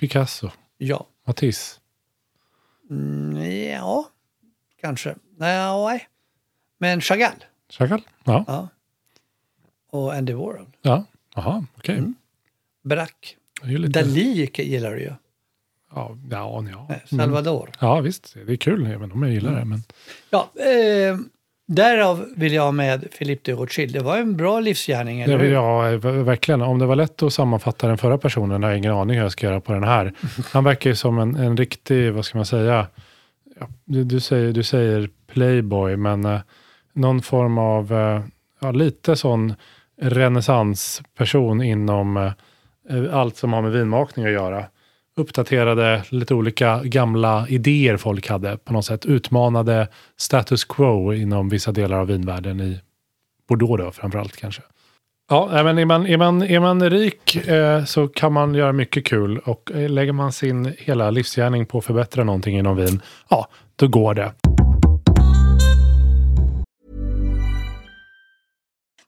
[0.00, 1.06] Picasso, Ja.
[1.26, 1.80] Matisse.
[2.90, 4.08] Mm, ja,
[4.80, 5.14] kanske.
[5.36, 6.08] Nej.
[6.78, 7.44] Men Chagall.
[7.70, 8.02] Chagall?
[8.24, 8.44] Ja.
[8.48, 8.68] Ja.
[9.90, 10.66] Och Andy Warhol.
[10.82, 11.04] ja.
[11.36, 11.98] Jaha, okej.
[11.98, 12.14] Mm.
[12.82, 12.94] Det
[13.62, 15.12] är ju lite- Dalí gillar du ju.
[15.94, 16.88] Ja, ja, ja.
[16.88, 17.00] Mm.
[17.24, 17.70] Salvador.
[17.80, 18.34] Ja, visst.
[18.46, 19.64] Det är kul, även om jag gillar det.
[19.64, 19.82] Men...
[20.30, 21.18] Ja, eh,
[21.66, 23.92] därav vill jag ha med Philippe de Rothschild.
[23.92, 25.52] Det var en bra livsgärning, eller hur?
[25.52, 26.62] ja, v- verkligen.
[26.62, 29.32] Om det var lätt att sammanfatta den förra personen har jag ingen aning hur jag
[29.32, 30.12] ska göra på den här.
[30.52, 32.86] Han verkar ju som en, en riktig, vad ska man säga,
[33.84, 36.40] du, du, säger, du säger playboy, men eh,
[36.92, 38.20] någon form av, eh,
[38.60, 39.54] ja, lite sån
[40.00, 42.32] renässansperson inom eh,
[43.18, 44.64] allt som har med vinmakning att göra.
[45.16, 49.06] Uppdaterade lite olika gamla idéer folk hade på något sätt.
[49.06, 52.80] Utmanade status quo inom vissa delar av vinvärlden i
[53.48, 54.62] Bordeaux då, framförallt kanske.
[55.30, 59.06] Ja, men är man, är man, är man rik eh, så kan man göra mycket
[59.06, 63.48] kul och eh, lägger man sin hela livsgärning på att förbättra någonting inom vin, ja,
[63.76, 64.32] då går det.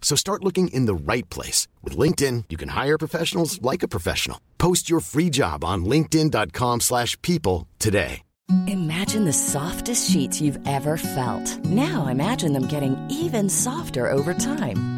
[0.00, 1.68] So start looking in the right place.
[1.82, 4.40] With LinkedIn, you can hire professionals like a professional.
[4.56, 8.22] Post your free job on linkedin.com slash people today.
[8.66, 11.64] Imagine the softest sheets you've ever felt.
[11.66, 14.97] Now imagine them getting even softer over time.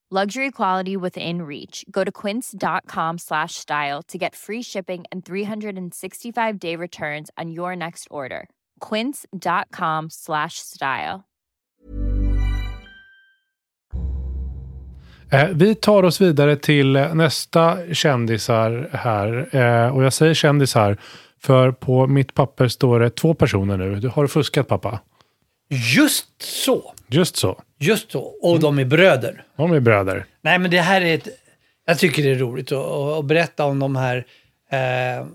[0.13, 1.85] Luxury quality within reach.
[1.89, 7.77] Go to quince.com slash style to get free shipping and 365 day returns on your
[7.77, 8.49] next order.
[8.89, 11.23] Quince.com slash style.
[15.31, 19.55] Eh, vi tar oss vidare till nästa kändisar här.
[19.55, 20.97] Eh, och jag säger kändisar
[21.41, 23.95] för på mitt papper står det två personer nu.
[23.95, 24.99] Du har fuskat pappa?
[25.95, 26.93] Just så.
[27.07, 27.61] Just så.
[27.79, 28.21] Just så.
[28.21, 29.43] Och de är bröder.
[29.57, 30.25] De är bröder.
[30.41, 31.27] Nej, men det här är ett...
[31.85, 34.17] Jag tycker det är roligt att, att berätta om de här.
[34.71, 35.25] Eh,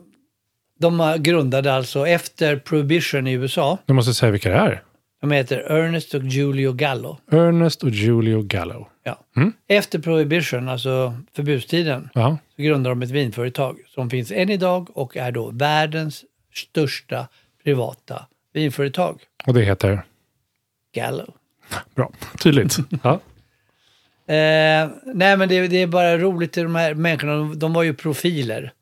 [0.79, 3.79] de grundade alltså efter Prohibition i USA.
[3.87, 4.83] Du måste säga vilka det är.
[5.21, 7.19] De heter Ernest och Julio Gallo.
[7.33, 8.89] Ernest och Julio Gallo.
[9.05, 9.19] Ja.
[9.37, 9.53] Mm.
[9.69, 12.39] Efter Prohibition, alltså förbudstiden, Ja.
[12.57, 17.29] så grundade de ett vinföretag som finns än idag och är då världens största
[17.65, 19.21] privata vinföretag.
[19.47, 20.03] Och det heter?
[20.97, 21.35] Gallo.
[21.95, 22.13] Bra.
[22.43, 22.77] Tydligt.
[23.03, 23.21] ja.
[24.35, 26.53] Eh, nej, men det, det är bara roligt.
[26.53, 28.73] De här människorna, de, de var ju profiler.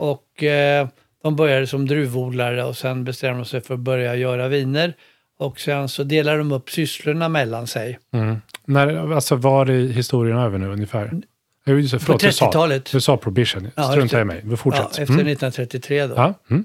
[0.00, 0.88] Och eh,
[1.22, 4.94] de började som druvodlare och sen bestämde de sig för att börja göra viner.
[5.38, 7.98] Och sen så delar de upp sysslorna mellan sig.
[8.12, 8.36] Mm.
[8.64, 11.12] När, alltså var är historien över nu ungefär?
[11.64, 12.92] Jag vill säga, förlåt, du sa- 30-talet.
[12.92, 13.68] Du sa prohibition.
[13.74, 14.40] Ja, Strunta efter- i mig.
[14.44, 14.88] Vi Ja, fortsätter.
[15.02, 15.26] efter Mm.
[15.26, 16.14] 1933 då.
[16.16, 16.34] Ja.
[16.50, 16.64] Mm.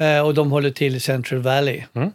[0.00, 1.82] Eh, och de håller till i Central Valley.
[1.94, 2.10] Mm.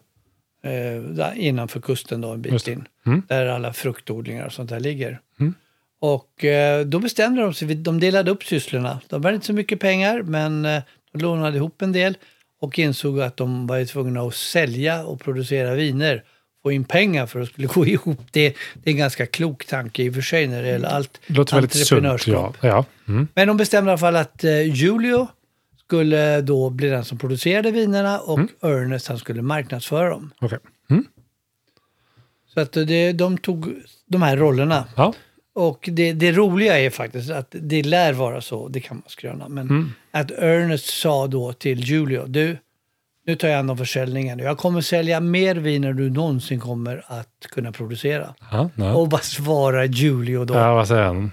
[0.67, 2.88] Eh, innanför kusten då en bit in.
[3.06, 3.21] Mm.
[3.27, 5.19] Där alla fruktodlingar och sånt där ligger.
[5.39, 5.53] Mm.
[5.99, 9.01] Och eh, då bestämde de sig, de delade upp sysslorna.
[9.08, 10.82] De hade inte så mycket pengar men eh,
[11.13, 12.17] de lånade ihop en del
[12.62, 16.23] och insåg att de var tvungna att sälja och producera viner.
[16.63, 18.21] Få in pengar för att skulle gå ihop.
[18.32, 21.21] Det, det är en ganska klok tanke i och för sig när det gäller allt
[21.27, 22.03] Det låter väldigt sunt.
[22.03, 22.12] Ja.
[22.12, 22.58] entreprenörskap.
[22.62, 22.86] Ja.
[23.08, 23.27] Mm.
[23.34, 25.27] Men de bestämde i alla fall att eh, Julio
[25.88, 28.50] skulle då bli den som producerade vinerna och Mm.
[28.62, 30.32] Ernest han skulle marknadsföra dem.
[30.41, 30.60] Okej.
[30.89, 31.06] Mm.
[32.54, 33.73] Så att det, de tog
[34.06, 34.86] de här rollerna.
[34.95, 35.13] Ja.
[35.56, 39.50] Och det, det roliga är faktiskt att det lär vara så, det kan man skröna,
[39.50, 39.91] men Mm.
[40.12, 42.58] att Ernest sa då till Julio, du,
[43.26, 44.39] nu tar jag hand om försäljningen.
[44.39, 48.36] Jag kommer sälja mer vin än du någonsin kommer att kunna producera.
[48.52, 48.69] Ja.
[48.76, 48.93] Ja.
[48.95, 50.54] Och vad svarar Julio då?
[50.54, 51.32] ja, vad säger han?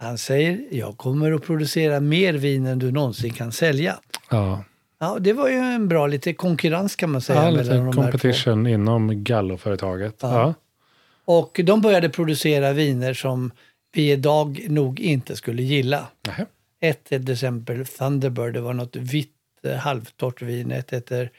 [0.00, 3.98] Han säger, jag kommer att producera mer vin än du någonsin kan sälja.
[4.30, 4.64] Ja.
[4.98, 7.44] Ja, det var ju en bra lite konkurrens kan man säga.
[7.44, 10.16] Ja, lite competition inom Gallo-företaget.
[10.20, 10.32] Ja.
[10.32, 10.54] Ja.
[11.24, 13.50] Och de började producera viner som
[13.92, 16.06] vi idag nog inte skulle gilla.
[16.26, 16.46] Nähä.
[16.80, 19.30] Ett till exempel Thunderbird, det var något vitt
[19.64, 20.70] eh, halvtorrt vin.
[20.70, 21.30] Ett heter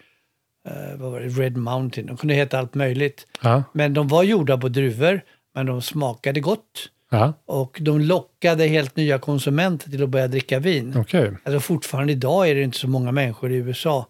[0.67, 1.27] eh, vad var det?
[1.27, 2.07] Red Mountain.
[2.07, 3.27] De kunde heta allt möjligt.
[3.41, 3.63] Ja.
[3.73, 5.21] Men de var gjorda på druvor,
[5.55, 6.89] men de smakade gott.
[7.13, 7.33] Ja.
[7.45, 10.93] Och de lockade helt nya konsumenter till att börja dricka vin.
[10.97, 11.31] Okej.
[11.43, 14.07] Alltså fortfarande idag är det inte så många människor i USA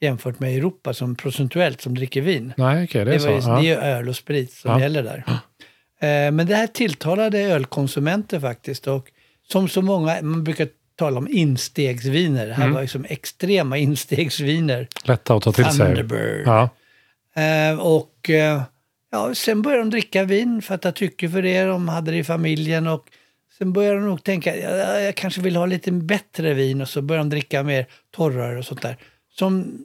[0.00, 2.52] jämfört med Europa som procentuellt som dricker vin.
[2.56, 3.04] Nej, okej.
[3.04, 3.50] det är Det, så.
[3.50, 3.60] var Ja.
[3.62, 4.80] det är öl och sprit som Ja.
[4.80, 5.24] gäller där.
[6.00, 8.86] Eh, men det här tilltalade ölkonsumenter faktiskt.
[8.86, 9.08] Och
[9.48, 12.46] som så många, man brukar tala om instegsviner.
[12.46, 12.74] Det här Mm.
[12.74, 14.88] var liksom extrema instegsviner.
[15.04, 15.72] Lätta att ta till sig.
[15.86, 16.42] Thunderbird.
[16.46, 16.68] Ja.
[17.42, 18.62] Eh, och eh,
[19.10, 21.62] ja, sen började de dricka vin, fatta tycke för det.
[21.64, 23.06] De hade det i familjen och
[23.58, 27.02] sen började de nog tänka, ja, jag kanske vill ha lite bättre vin och så
[27.02, 28.96] började de dricka mer torrare och sånt där.
[29.38, 29.78] Som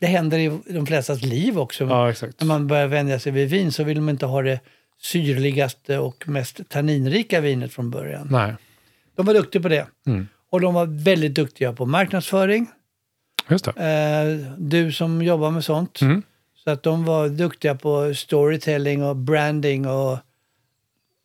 [0.00, 1.84] det händer i de flestas liv också.
[1.84, 2.12] ja.
[2.38, 4.60] När man börjar vänja sig vid vin så vill de inte ha det
[5.00, 8.28] syrligaste och mest tanninrika vinet från början.
[8.30, 8.54] Nej,
[9.16, 9.86] De var duktiga på det.
[10.06, 10.28] Mm.
[10.50, 12.66] Och de var väldigt duktiga på marknadsföring.
[13.48, 13.70] just det.
[13.70, 16.00] Eh, du som jobbar med sånt.
[16.00, 16.22] Mm.
[16.68, 20.18] Så att de var duktiga på storytelling och branding och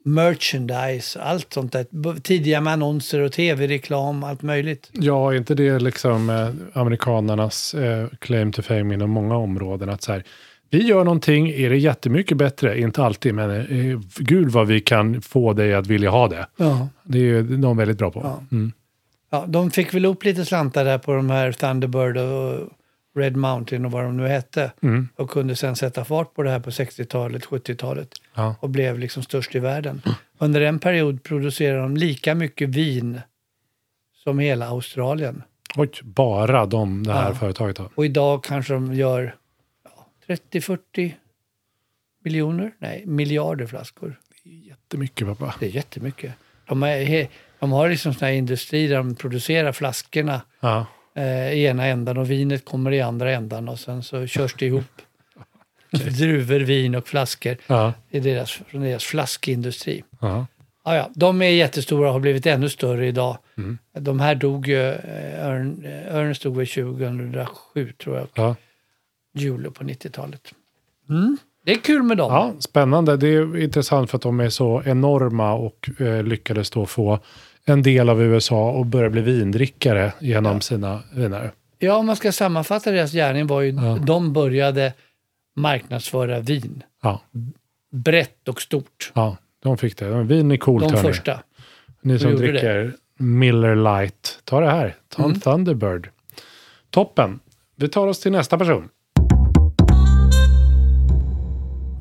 [0.05, 1.21] merchandise.
[1.21, 2.19] Allt sånt där.
[2.19, 4.89] Tidiga med annonser och tv-reklam, allt möjligt.
[4.91, 9.89] Ja, är inte det liksom eh, amerikanernas eh, claim to fame inom många områden?
[9.89, 10.23] Att så här,
[10.69, 12.79] vi gör någonting, är det jättemycket bättre?
[12.79, 16.47] Inte alltid, men eh, gud vad vi kan få dig att vilja ha det.
[16.57, 16.87] Ja.
[17.03, 18.21] Det är de väldigt bra på.
[18.23, 18.41] Ja.
[18.51, 18.71] Mm.
[19.29, 22.69] Ja, de fick väl upp lite slantar där på de här Thunderbird och
[23.15, 24.71] Red Mountain och vad de nu hette.
[24.81, 25.09] Mm.
[25.15, 28.09] Och kunde sen sätta fart på det här på 60-talet, 70-talet.
[28.33, 28.55] Ja.
[28.59, 30.01] Och blev liksom störst i världen.
[30.37, 33.21] Under en period producerade de lika mycket vin
[34.23, 35.43] som hela Australien.
[35.75, 37.35] Oj, bara de det här Ja.
[37.35, 37.89] företaget har.
[37.95, 39.35] Och idag kanske de gör
[40.27, 41.11] ja, 30-40
[42.23, 44.19] miljoner, nej miljarder flaskor.
[44.43, 45.55] Jättemycket pappa.
[45.59, 46.33] Det är jättemycket.
[46.67, 47.27] De, är,
[47.59, 50.85] de har liksom såna här industri där de producerar flaskorna Ja.
[51.15, 54.65] Eh, i ena ändan och vinet kommer i andra ändan och sen så körs det
[54.65, 54.83] ihop
[55.91, 57.93] druvor, vin och flaskor Ja.
[58.09, 60.03] i deras, från deras flaskindustri.
[60.21, 60.45] Ja.
[60.85, 63.37] Ja, ja, de är jättestora och har blivit ännu större idag.
[63.57, 63.77] Mm.
[63.99, 68.55] De här dog ju, eh, Örn, eh, Örn stod väl 2007 tror jag, Ja.
[69.33, 70.53] juli på 90-talet.
[71.09, 71.37] Mm.
[71.65, 72.33] Det är kul med dem.
[72.33, 73.17] ja, spännande.
[73.17, 77.19] Det är intressant för att de är så enorma och eh, lyckades då få
[77.65, 81.51] en del av USA och börja bli vindrickare genom sina viner.
[81.79, 83.97] Ja, om man ska sammanfatta deras gärning var ju, Ja.
[84.05, 84.93] de började
[85.55, 86.83] marknadsföra vin.
[87.01, 87.21] Ja,
[87.91, 89.11] Brett och stort.
[89.13, 90.23] ja de fick det.
[90.23, 91.07] Vin är coolt De hörni.
[91.07, 91.39] första.
[92.01, 94.95] Ni som dricker Miller Light, ta det här.
[95.09, 95.39] Ta en Mm.
[95.39, 96.09] Thunderbird.
[96.89, 97.39] Toppen.
[97.75, 98.89] Vi tar oss till nästa person.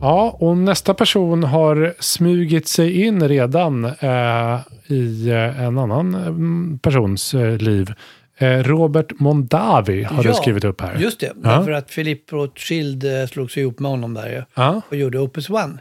[0.02, 6.78] Ja, och nästa person har smugit sig in redan eh, i eh, en annan mm,
[6.78, 7.92] persons eh, liv.
[8.38, 10.96] Eh, Robert Mondavi har du Ja, skrivit upp här.
[10.98, 14.82] Just det, därför att Philippe Rothschild eh, slog sig ihop med honom där ju, Ja,
[14.88, 15.78] och gjorde Opus One.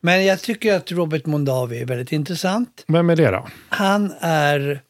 [0.00, 2.84] Men jag tycker att Robert Mondavi är väldigt intressant.
[2.86, 3.46] vem är det då?
[3.68, 4.80] Han är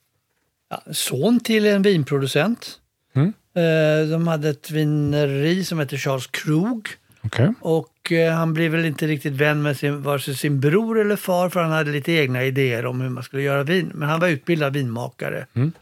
[0.71, 2.71] ja, son till en vinproducent.
[3.15, 3.33] Mm.
[3.55, 6.87] Eh, de hade ett vineri som heter Charles Krug.
[7.29, 7.53] Okej.
[7.61, 11.17] Och eh, han blev väl inte riktigt vän med sin, vare sig sin bror eller
[11.17, 13.91] far för han hade lite egna idéer om hur man skulle göra vin.
[13.95, 15.47] Men han var utbildad vinmakare.
[15.55, 15.73] Mm.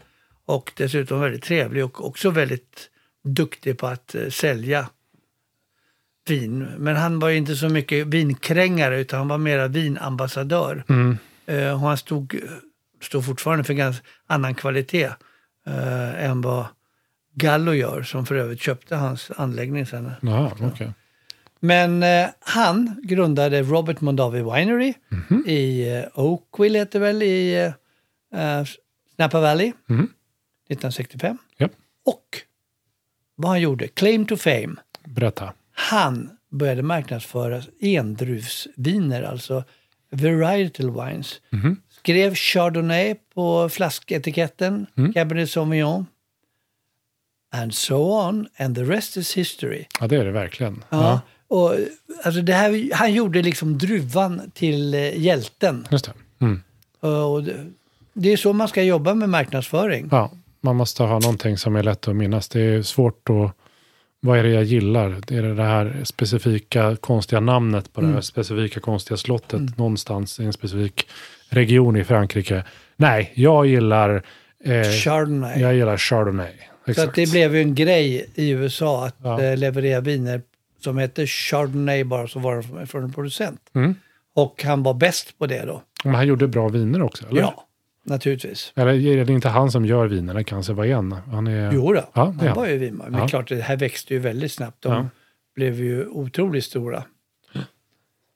[0.45, 2.89] Och dessutom väldigt trevlig och också väldigt
[3.23, 4.89] duktig på att eh, sälja
[6.27, 6.67] vin.
[6.77, 10.83] Men han var ju inte så mycket vinkrängare utan han var mera vinambassadör.
[10.89, 11.17] Mm.
[11.45, 12.39] Eh, och han stod,
[13.01, 15.09] stod fortfarande för ganska annan kvalitet
[16.17, 16.65] än vad
[17.33, 20.11] Gallo gör, som för övrigt köpte hans anläggning sen.
[20.21, 20.93] Jaha, okej.
[21.59, 25.43] Men eh, han grundade Robert Mondavi Winery Mhm.
[25.47, 27.55] i eh, Oakville, heter det väl, i
[28.33, 28.65] eh, eh,
[29.17, 30.09] Napa Valley Mhm.
[30.69, 31.37] 1965.
[31.57, 31.71] Japp.
[32.05, 32.41] Och
[33.35, 35.53] vad han gjorde, claim to fame, Berätta.
[35.71, 39.63] han började marknadsföra endruvsviner, alltså
[40.11, 41.41] varietal wines.
[41.49, 41.81] Mhm.
[41.89, 45.13] Skrev Chardonnay på flasketiketten, Mm.
[45.13, 46.05] Cabernet Sauvignon.
[47.51, 47.95] And so
[48.27, 49.85] on, and the rest is history.
[49.99, 50.83] Ja, det är det verkligen.
[50.89, 51.21] Ja.
[51.49, 51.75] Och,
[52.23, 55.87] alltså det här, han gjorde liksom druvan till eh, hjälten.
[55.91, 56.45] Just det.
[56.45, 56.61] Mm.
[57.31, 57.65] Och det,
[58.13, 60.07] det är så man ska jobba med marknadsföring.
[60.11, 60.31] Ja,
[60.61, 62.49] man måste ha någonting som är lätt att minnas.
[62.49, 63.51] Det är svårt att...
[64.19, 65.21] Vad är det jag gillar?
[65.27, 68.15] Det är det här specifika konstiga namnet på det Mm.
[68.15, 71.07] här specifika konstiga slottet någonstans i en specifik
[71.49, 72.63] region i Frankrike.
[72.95, 74.23] Nej, jag gillar...
[74.63, 75.61] Eh, Chardonnay.
[75.61, 76.51] jag gillar Chardonnay.
[76.85, 77.09] så Exakt.
[77.09, 79.41] att det blev ju en grej i USA att Ja.
[79.43, 80.41] eh, leverera viner
[80.79, 83.61] som hette Chardonnay bara så var från en producent.
[83.75, 83.95] Mm.
[84.33, 85.81] Och han var bäst på det då.
[86.03, 87.41] Men han gjorde bra viner också, eller?
[87.41, 87.67] Ja,
[88.03, 88.71] naturligtvis.
[88.75, 90.43] Eller är det inte han som gör vinerna?
[90.43, 91.11] Kanske var igen.
[91.31, 91.71] Han är...
[91.71, 92.55] Jo då, Ja, är han han.
[92.57, 93.11] var ju vinman.
[93.11, 93.27] Men Ja.
[93.27, 94.81] klart, det här växte ju väldigt snabbt.
[94.83, 95.07] De Ja.
[95.55, 97.03] blev ju otroligt stora.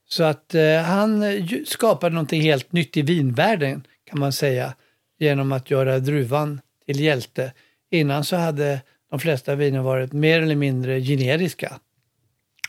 [0.09, 1.23] Så att eh, han
[1.65, 4.73] skapade någonting helt nytt i vinvärlden kan man säga.
[5.19, 7.53] Genom att göra druvan till hjälte.
[7.91, 11.73] Innan så hade de flesta viner varit mer eller mindre generiska.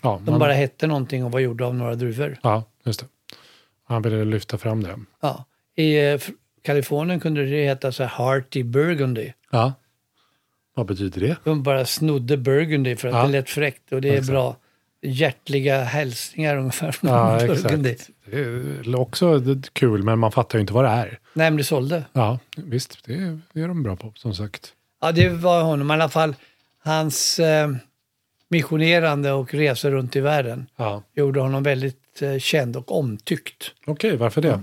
[0.03, 2.39] Ja, De man- bara hette någonting och var gjorda av några druvor.
[2.43, 3.07] ja, just det.
[3.85, 4.99] Han ville lyfta fram det.
[5.21, 5.45] Ja.
[5.77, 6.21] I eh,
[6.63, 9.33] Kalifornien kunde det heta så här Hearty Burgundy.
[9.51, 9.73] Ja.
[10.75, 11.37] Vad betyder det?
[11.45, 13.23] De bara snodde Burgundy för att Ja.
[13.23, 14.29] det lät fräckt och det är Exakt.
[14.31, 14.57] bra
[15.03, 17.91] hjärtliga hälsningar ungefär från Ja, Burgundy.
[17.91, 18.11] exakt.
[18.27, 19.43] Det är också
[19.73, 21.19] kul, men man fattar ju inte vad det är.
[21.35, 22.05] Nej, men det sålde.
[22.13, 22.99] Ja, visst.
[23.05, 24.73] Det, det är de bra på, som sagt.
[25.01, 26.35] Ja, det var honom i alla fall.
[26.85, 27.71] Hans eh,
[28.53, 31.03] missionerande och resor runt i världen Ja.
[31.15, 33.71] gjorde honom väldigt eh, känd och omtyckt.
[33.87, 34.63] Okej, varför det?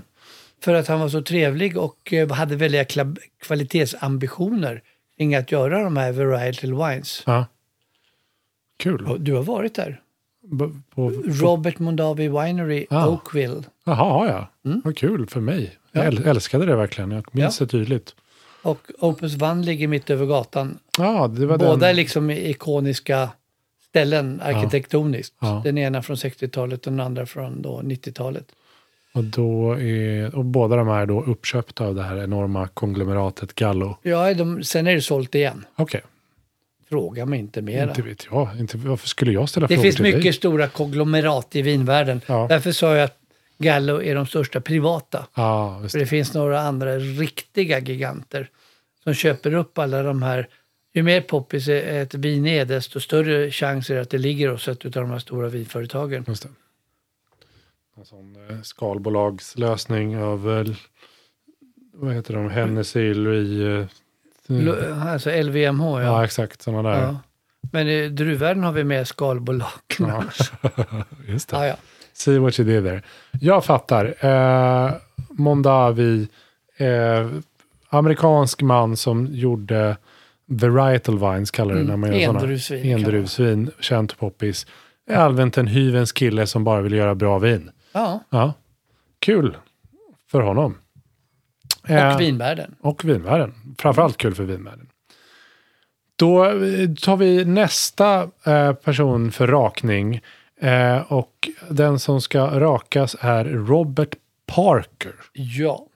[0.64, 2.84] För att han var så trevlig och eh, hade väldiga
[3.42, 4.82] kvalitetsambitioner
[5.16, 7.22] kring att göra de här varietal wines.
[7.26, 7.46] Ja.
[8.76, 9.16] Kul.
[9.24, 10.00] Du har varit där.
[10.42, 10.64] B-
[10.94, 13.06] på, Robert Mondavi Winery, Ah.
[13.08, 13.62] Oakville.
[13.84, 14.48] Jaha, ja.
[14.84, 15.76] Vad kul för mig.
[15.92, 17.10] Jag äl- älskade det verkligen.
[17.10, 17.66] Jag minns Ja.
[17.66, 18.14] det tydligt.
[18.62, 20.78] Och Opus One ligger mitt över gatan.
[20.98, 21.96] Ja, det var Båda är den.
[21.96, 23.28] liksom ikoniska
[23.90, 25.34] ställen arkitektoniskt.
[25.40, 25.60] Ja.
[25.64, 28.44] Den ena från 60-talet och den andra från då 90-talet.
[29.12, 33.54] Och, då är, och båda de här är då uppköpta av det här enorma konglomeratet
[33.54, 33.96] Gallo.
[34.02, 35.64] Ja, de, sen är det sålt igen.
[35.76, 36.00] Okej,
[36.88, 37.88] Fråga mig inte mera.
[37.88, 38.48] inte vet jag.
[38.58, 40.32] Inte, varför skulle jag ställa Det frågor finns till mycket dig?
[40.32, 42.20] stora konglomerat i vinvärlden.
[42.26, 42.46] Ja.
[42.48, 43.16] Därför sa jag att
[43.58, 45.26] Gallo är de största privata.
[45.34, 45.92] Ja, visst.
[45.92, 48.48] För det finns några andra riktiga giganter
[49.04, 50.48] som köper upp alla de här.
[50.92, 54.68] Ju mer poppis ett vin är, desto större chans är det att det ligger hos
[54.68, 56.24] ett av de här stora vinföretagen.
[56.28, 56.48] Just det.
[57.96, 60.66] En sån eh, skalbolagslösning av, eh,
[61.92, 63.60] vad heter de, Hennessy, Louis...
[63.60, 63.86] Eh,
[65.06, 66.02] Alltså LVMH, ja.
[66.02, 66.24] ja.
[66.24, 67.02] exakt, sådana där.
[67.02, 67.16] ja.
[67.72, 69.68] Men i druvvärlden har vi med skalbolag.
[69.98, 70.24] Ja.
[71.28, 71.56] Just det.
[71.56, 71.74] Ja, ja.
[72.12, 73.02] See what you did there.
[73.40, 74.24] Jag fattar.
[74.24, 74.92] Eh,
[75.30, 76.28] Mondavi,
[76.76, 77.28] eh,
[77.88, 79.96] amerikansk man som gjorde
[80.50, 82.40] varietal vines, kallar det när man gör sådana.
[82.40, 83.00] Endruvsvin man.
[83.00, 84.66] Endruvsvin, känt poppis.
[85.10, 87.70] Är allmänt en hyvens kille som bara vill göra bra vin.
[87.92, 88.24] ja.
[88.30, 88.52] Ja,
[89.18, 89.56] kul
[90.30, 90.78] för honom.
[91.88, 92.74] Eh, Och vinvärlden.
[92.80, 93.54] och vinvärlden.
[93.78, 94.86] Framförallt kul för vinvärlden.
[96.16, 100.20] Då eh, tar vi nästa eh, person för rakning.
[100.60, 104.14] Eh, och den som ska rakas är Robert
[104.46, 105.14] Parker.
[105.32, 105.86] Ja.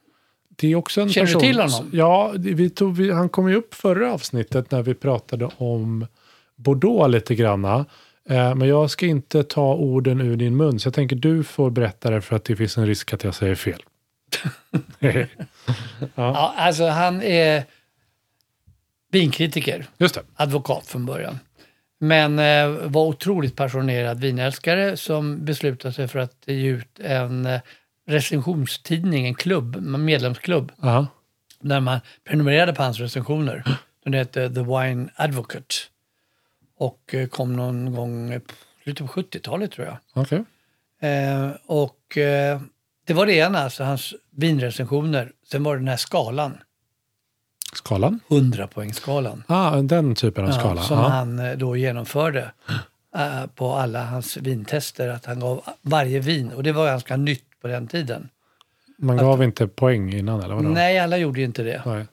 [0.57, 1.41] Det är också en Känner du person.
[1.41, 1.91] till honom?
[1.93, 6.07] Ja, vi tog, vi, han kom ju upp förra avsnittet när vi pratade om
[6.57, 7.87] Bordeaux lite granna.
[8.29, 11.71] Eh, men jag ska inte ta orden ur din mun, så jag tänker du får
[11.71, 13.83] berätta det för att det finns en risk att jag säger fel.
[16.15, 16.55] ja.
[16.57, 17.65] Alltså han är
[19.13, 19.87] vinkritiker.
[19.99, 20.23] Just det.
[20.35, 21.39] advokat från början.
[22.01, 27.61] Men eh, var otroligt passionerad vinälskare som beslutade sig för att ge ut en eh,
[28.07, 31.07] recensionstidning, en klubb, en medlemsklubb, Ja.
[31.61, 33.79] där man prenumererade på hans recensioner.
[34.05, 35.75] Den hette The Wine Advocate.
[36.79, 38.41] Och eh, kom någon gång i
[38.83, 39.97] slutet på 70-talet tror jag.
[40.13, 40.45] Okej.
[41.11, 42.61] Eh, och eh,
[43.07, 45.33] det var det ena, alltså hans vinrecensioner.
[45.51, 46.59] Sen var det den här skalan,
[47.75, 48.21] Skalan?
[48.31, 49.43] 100 poängskalan.
[49.47, 50.83] Ah, den typen av Ja, skala.
[50.83, 51.09] som Ja.
[51.09, 52.53] han eh, då genomförde
[53.17, 55.09] eh, på alla hans vintester.
[55.09, 58.29] Att han gav varje vin, och det var ganska nytt på den tiden.
[58.99, 60.69] Man gav inte poäng innan eller vadå?
[60.69, 61.83] Nej, alla gjorde ju inte det.
[61.87, 62.07] Nej.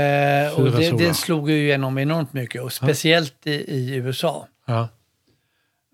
[0.00, 4.48] Eh, och det, det slog ju igenom enormt mycket, och speciellt i, i USA.
[4.66, 4.88] Ja.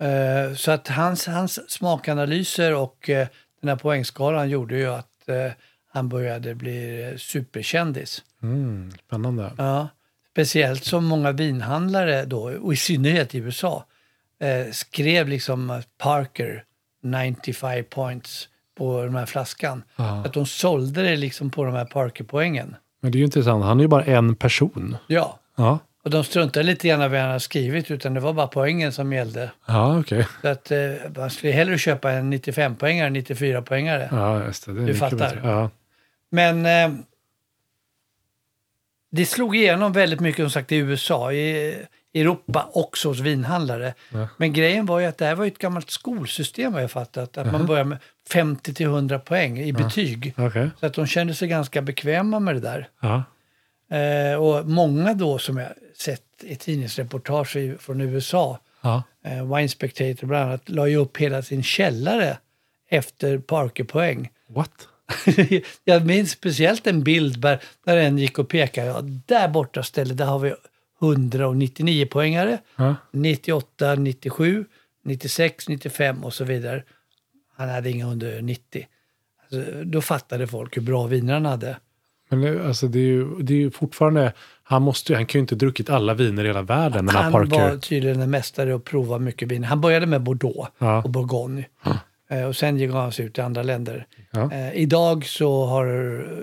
[0.07, 3.29] Eh, så att hans, hans smakanalyser och eh,
[3.61, 5.53] den här poängskalan gjorde ju att eh,
[5.93, 8.23] han började bli superkändis.
[8.43, 9.53] Mm, spännande.
[9.59, 9.89] Ja,
[10.33, 13.85] speciellt som många vinhandlare då, och i synnerhet i USA,
[14.41, 16.65] eh, skrev liksom att Parker
[17.03, 19.83] 95 points på den här flaskan.
[19.97, 20.23] Ja.
[20.27, 22.77] Att de sålde det liksom på de här Parker-poängen.
[23.01, 24.97] Men det är ju intressant, han är ju bara en person.
[25.07, 28.33] Ja, Ja, och de struntade lite grann i vad han hade skrivit utan det var
[28.33, 29.51] bara poängen som gällde.
[29.67, 30.27] ja okej.
[30.43, 30.79] Så att eh,
[31.17, 34.09] man skulle hellre köpa en 95-poängare än 94-poängare.
[34.11, 34.73] Ja, just det.
[34.73, 35.17] det Du fattar.
[35.17, 35.41] bättre.
[35.45, 35.71] Ja.
[36.31, 36.99] Men eh,
[39.11, 41.75] det slog igenom väldigt mycket som sagt i USA, i
[42.15, 43.95] Europa också hos vinhandlare.
[44.13, 44.29] Ja.
[44.37, 47.39] Men grejen var ju att det här var ett gammalt skolsystem har jag fattat.
[47.39, 47.99] Att man börjar med
[48.31, 50.35] 50 till 100 poäng i betyg.
[50.37, 50.71] Okej.
[50.81, 52.89] Så att de kände sig ganska bekväma med det där.
[53.01, 53.25] Ja.
[53.97, 58.59] Eh, och många då som jag sett i tidningsreportage från USA,
[59.25, 62.39] eh, Wine Spectator bland annat, la ju upp hela sin källare
[62.89, 64.31] efter Parker-poäng.
[64.49, 64.89] What?
[65.85, 68.87] jag minns speciellt en bild där, där en gick och pekade.
[68.87, 70.55] Ja, där borta stället, där har vi
[71.03, 72.59] 199 poängare.
[72.77, 72.95] Ja.
[73.13, 74.65] 98, 97,
[75.05, 76.83] 96, 95 och så vidare.
[77.57, 78.87] Han hade inga under 90.
[79.43, 81.77] Alltså, då fattade folk hur bra viner han hade.
[82.31, 84.33] Men det, alltså, det, är ju, det är ju fortfarande,
[84.63, 87.23] han, måste, han kan ju inte ha druckit alla viner i hela världen, den här
[87.23, 87.71] Han Parker.
[87.71, 89.65] var tydligen en mästare att prova mycket vin.
[89.65, 91.03] Han började med Bordeaux Ja.
[91.03, 91.65] och Bourgogne.
[91.87, 91.97] Eh,
[92.49, 94.07] Och sen gick han sig ut i andra länder.
[94.31, 94.53] Ja.
[94.53, 95.87] Eh, idag så har,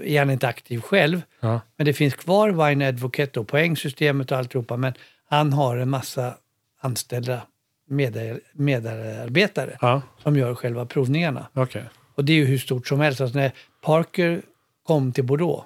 [0.04, 1.22] är han inte aktiv själv.
[1.40, 1.60] Ja.
[1.78, 4.78] Men det finns kvar Wine Advocate och poängsystemet och alltihopa.
[4.78, 4.94] Men
[5.30, 6.34] han har en massa
[6.82, 7.42] anställda
[7.90, 11.48] medar- medarbetare Ja, som gör själva provningarna.
[11.54, 11.84] okej.
[12.16, 13.22] Och det är ju hur stort som helst.
[13.22, 14.42] Alltså när Parker
[14.88, 15.64] kom till Bordeaux,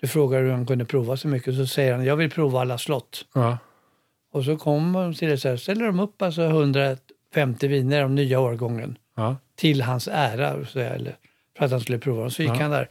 [0.00, 2.78] du frågar hur han kunde prova så mycket, så säger han jag vill prova alla
[2.78, 3.24] slott.
[4.32, 8.10] Och så kom de till det så här, ställer de upp alltså 150 viner av
[8.10, 9.36] nya årgången Ja.
[9.56, 11.16] till hans ära, så, eller
[11.58, 12.30] för att han skulle prova dem.
[12.30, 12.62] Så gick Ja.
[12.62, 12.88] han där,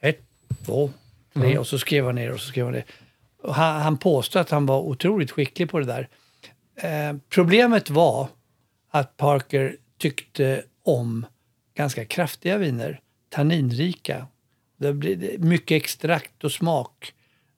[0.00, 0.20] ett,
[0.66, 0.90] två,
[1.34, 2.82] tre, och så skrev han ner och så skrev han.
[3.42, 6.08] Och han, han påstod att han var otroligt skicklig på det där.
[6.76, 8.28] Eh, problemet var
[8.90, 11.26] att Parker tyckte om
[11.74, 14.26] ganska kraftiga viner, tanninrika.
[14.76, 17.12] Det blir mycket extrakt och smak.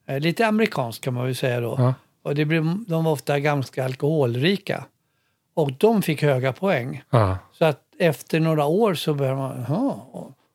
[0.07, 1.75] Eh, lite amerikanskt kan man väl säga då.
[1.77, 1.93] Ja.
[2.23, 4.85] Och det blev, de var ofta ganska alkoholrika.
[5.53, 7.03] Och de fick höga poäng.
[7.09, 7.37] Ja.
[7.53, 9.95] Så att efter några år så började man, "Jaha,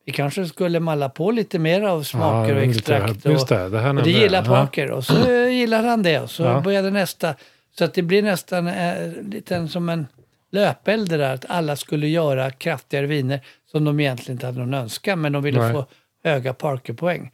[0.05, 3.25] vi kanske skulle malla på lite mer av smaker Ja, och lite- extrakt.
[3.25, 4.45] Och, just det, det här och det gillar Ja.
[4.45, 6.61] Parker och så gillade han det och så Ja.
[6.61, 7.35] började nästa.
[7.77, 10.07] Så att det blir nästan eh, lite som en
[10.51, 13.39] löpeld det där att alla skulle göra kraftigare viner
[13.71, 15.73] som de egentligen inte hade någon önskan men de ville Nej.
[15.73, 15.85] få
[16.23, 17.31] höga Parker-poäng.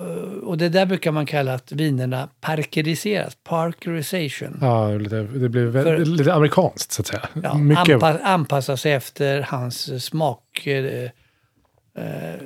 [0.00, 4.58] Eh, Och det där brukar man kalla att vinerna parkeriseras, parkerization.
[4.60, 7.28] Ja, lite, det blir väl, För- lite amerikanskt så att säga.
[7.42, 12.40] Ja, Mycket, anpa anpassa sig efter hans smak, eh, eh,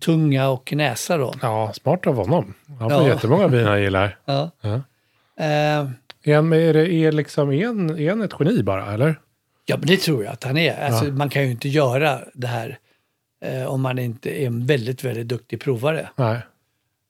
[0.00, 1.34] tunga och näsa då.
[1.42, 2.54] ja, smart av honom.
[2.80, 3.08] Han får Ja.
[3.08, 4.18] jättemånga viner han gillar.
[4.24, 4.50] Ja.
[4.60, 4.74] Ja.
[5.44, 5.88] Eh,
[6.26, 9.20] En, är, det, är, liksom en, är en ett geni bara, eller?
[9.66, 10.84] ja, men det tror jag att han är.
[10.86, 11.12] Alltså, Ja.
[11.12, 12.78] Man kan ju inte göra det här
[13.44, 16.08] eh, om man inte är en väldigt, väldigt duktig provare.
[16.16, 16.38] Nej.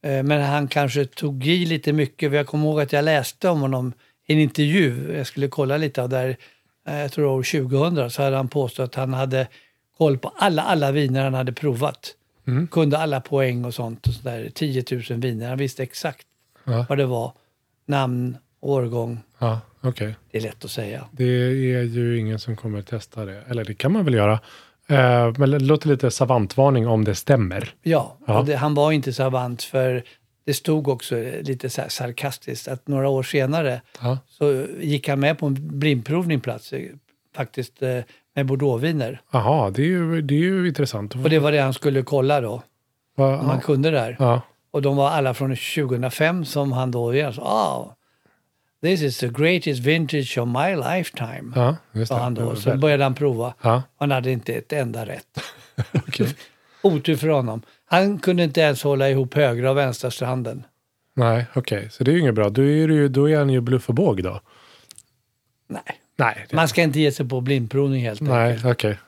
[0.05, 2.33] Eh, men han kanske tog i lite mycket.
[2.33, 3.93] Jag kommer ihåg att jag läste om honom
[4.27, 5.15] i en intervju.
[5.17, 6.37] Jag skulle kolla lite där,
[6.89, 9.47] eh, jag tror år 2000, så hade han påstått att han hade
[9.99, 12.15] koll på alla, alla viner han hade provat.
[12.47, 12.67] Mm.
[12.67, 14.07] Kunde alla poäng och sånt.
[14.07, 15.49] Och så där, 10 000 viner.
[15.49, 16.27] Han visste exakt
[16.65, 16.87] Ja.
[16.89, 17.33] vad det var.
[17.87, 19.19] Namn, årgång.
[19.39, 20.15] Ja, okej.
[20.31, 21.05] Det är lätt att säga.
[21.13, 23.43] Det är ju ingen som kommer testa det.
[23.49, 24.41] Eller det kan man väl göra.
[24.89, 27.75] Eh, men det låter lite savantvarning om det stämmer.
[27.83, 28.43] Ja, Ja.
[28.43, 30.03] Det, han var inte savant för
[30.47, 34.19] det stod också lite så här sarkastiskt att några år senare Ja.
[34.29, 36.81] så gick han med på en blindprovning plats, eh,
[37.37, 37.99] faktiskt eh,
[38.35, 39.21] med bordeauxviner.
[39.33, 41.15] Jaha, det är ju, det är ju intressant.
[41.15, 42.63] Och det var det han skulle kolla då,
[43.17, 44.17] Va- om han kunde där.
[44.19, 44.41] ja.
[44.71, 47.97] Och de var alla från 2005 som han då igen sa, ah,
[48.85, 51.53] this is the greatest vintage of my lifetime.
[51.57, 52.19] ja, just det.
[52.19, 52.51] han då.
[52.51, 53.55] väl- började han prova.
[53.63, 55.41] Ja, Han hade inte ett enda rätt.
[55.93, 56.35] okej.
[56.83, 57.63] Otur för honom.
[57.87, 60.65] Han kunde inte ens hålla ihop högra och vänstra stranden.
[61.17, 61.89] Nej, okej.
[61.91, 62.49] Så det är ju inget bra.
[62.49, 64.41] Då är, ju, då är han ju bluff och båg då.
[65.69, 65.83] Nej,
[66.17, 68.65] Nej, det, man ska inte ge sig på blindprovning helt nej enkelt.
[68.73, 68.99] okej.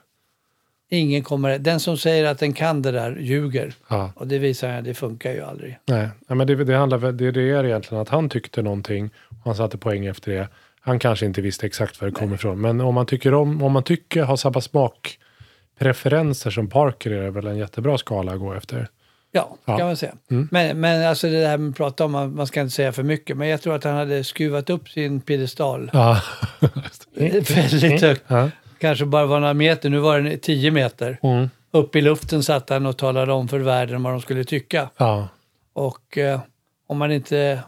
[0.89, 3.73] Ingen kommer, den som säger att den kan det där ljuger.
[3.89, 5.79] Ja, Och det visar jag, det funkar ju aldrig.
[5.87, 6.09] nej.
[6.29, 9.55] Ja, men det, det, handlar, det, det är egentligen att han tyckte någonting och han
[9.55, 10.49] satte poäng efter det.
[10.81, 12.61] Han kanske inte visste exakt var det kom ifrån.
[12.61, 17.31] Men om man tycker om, om man tycker har samma smakpreferenser som Parker är det
[17.31, 18.89] väl en jättebra skala att gå efter.
[19.33, 19.77] Ja, Ja.
[19.79, 20.13] kan man säga.
[20.31, 20.49] Mm.
[20.51, 23.03] Men, men alltså det där med att prata om, man, man ska inte säga för
[23.03, 26.21] mycket, men jag tror att han hade skruvat upp sin piedestal Ja,
[27.15, 28.23] väldigt högt.
[28.27, 28.51] ja.
[28.79, 31.19] Kanske bara var några meter, nu var den 10 meter.
[31.23, 31.51] Mm.
[31.71, 34.91] Upp i luften satt han och talade om för världen vad de skulle tycka.
[34.97, 35.29] ja,
[35.73, 36.41] Och eh,
[36.87, 37.63] om man inte,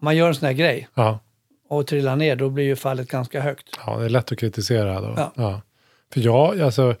[0.00, 1.18] om man gör en sån här grej ja.
[1.68, 3.66] och trillar ner, då blir ju fallet ganska högt.
[3.86, 5.30] Ja, det är lätt att kritisera då.
[5.36, 5.60] Ja.
[6.12, 6.94] För jag, alltså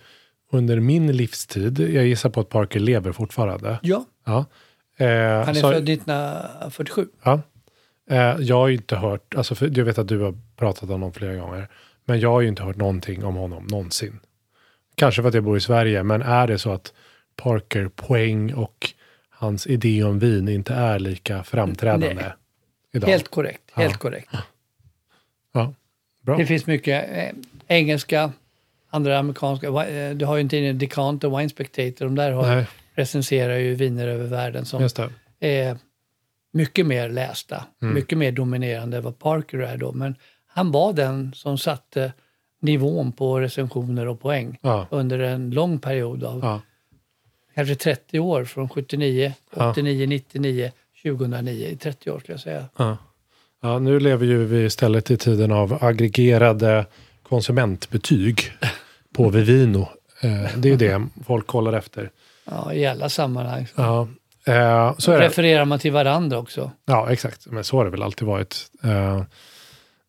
[0.52, 3.78] under min livstid, jag gissar på att Parker lever fortfarande.
[3.82, 4.44] Ja, Ja.
[4.96, 5.06] Eh,
[5.44, 7.06] han är så- född 1947.
[7.22, 7.40] Ja.
[8.10, 10.88] Eh, jag har ju inte hört, alltså för, jag vet att du har pratat om
[10.88, 11.68] honom flera gånger,
[12.04, 14.20] men jag har ju inte hört någonting om honom någonsin.
[14.94, 16.92] Kanske för att jag bor i Sverige, men är det så att
[17.36, 18.90] Parker poäng och
[19.30, 22.32] hans idé om vin inte är lika framträdande Nej.
[22.92, 23.08] idag?
[23.08, 23.98] Helt korrekt, helt Ja.
[23.98, 24.30] korrekt.
[25.52, 25.74] Ja.
[26.20, 26.36] Bra.
[26.36, 27.30] Det finns mycket eh,
[27.68, 28.32] engelska,
[28.90, 29.66] andra amerikanska.
[29.66, 32.04] eh, Du har ju en tidning, Decanter, Wine Spectator.
[32.04, 34.88] De där har, Nej, recenserar ju viner över världen som
[35.40, 35.76] är
[36.52, 37.94] mycket mer lästa, Mm.
[37.94, 39.92] mycket mer dominerande än vad Parker är då.
[39.92, 40.14] Men
[40.54, 42.12] han var den som satte
[42.60, 44.86] nivån på recensioner och poäng Ja.
[44.90, 46.60] under en lång period av Ja.
[47.54, 49.70] kanske 30 år, från 79, Ja.
[49.70, 50.70] 89, 99,
[51.02, 52.64] 2009, i 30 år skulle jag säga.
[53.62, 53.78] Ja.
[53.78, 56.86] nu lever ju vi istället i tiden av aggregerade
[57.28, 58.40] konsumentbetyg
[59.14, 59.88] på Vivino.
[60.22, 62.10] Eh, det är det folk kollar efter.
[62.44, 63.66] Ja, I alla sammanhang.
[63.76, 64.08] Ja,
[64.46, 65.26] eh, så är det.
[65.26, 66.70] Refererar man till varandra också.
[66.84, 67.46] Ja, exakt.
[67.46, 68.56] Men så har det väl alltid varit.
[68.84, 69.22] Eh,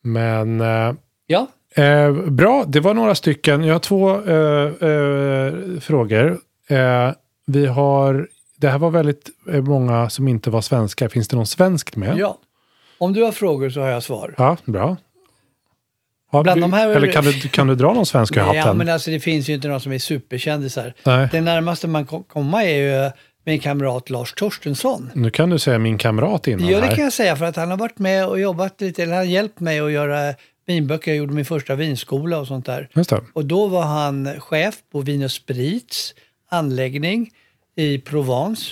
[0.03, 0.93] men eh,
[1.27, 1.47] Ja,
[1.83, 3.63] eh, bra, det var några stycken.
[3.63, 6.39] Jag har två eh, eh, frågor.
[6.67, 7.11] Eh,
[7.45, 8.27] vi har,
[8.57, 11.07] det här var väldigt många som inte var svenskar.
[11.07, 12.17] Finns det någon svenskt med?
[12.17, 12.37] ja.
[12.97, 14.33] Om du har frågor så har jag svar.
[14.37, 14.97] Ja, bra.
[16.31, 18.73] Har Bland vi- de här- Eller kan du, kan du dra någon svensk ur Ja,
[18.73, 20.93] men alltså det finns ju inte någon som är superkändisar.
[21.05, 21.27] Nej.
[21.31, 23.11] Det närmaste man kan komma är ju
[23.45, 25.09] min kamrat Lars Torstensson.
[25.15, 26.95] Nu kan du säga min kamrat innan Ja, det här.
[26.95, 29.31] kan jag säga för att han har varit med och jobbat lite, eller han har
[29.31, 30.33] hjälpt mig att göra
[30.67, 31.11] vinböcker.
[31.11, 32.89] Jag gjorde min första vinskola och sånt där.
[33.33, 36.13] Och då var han chef på Vin och Sprits
[36.49, 37.29] anläggning
[37.75, 38.71] i Provence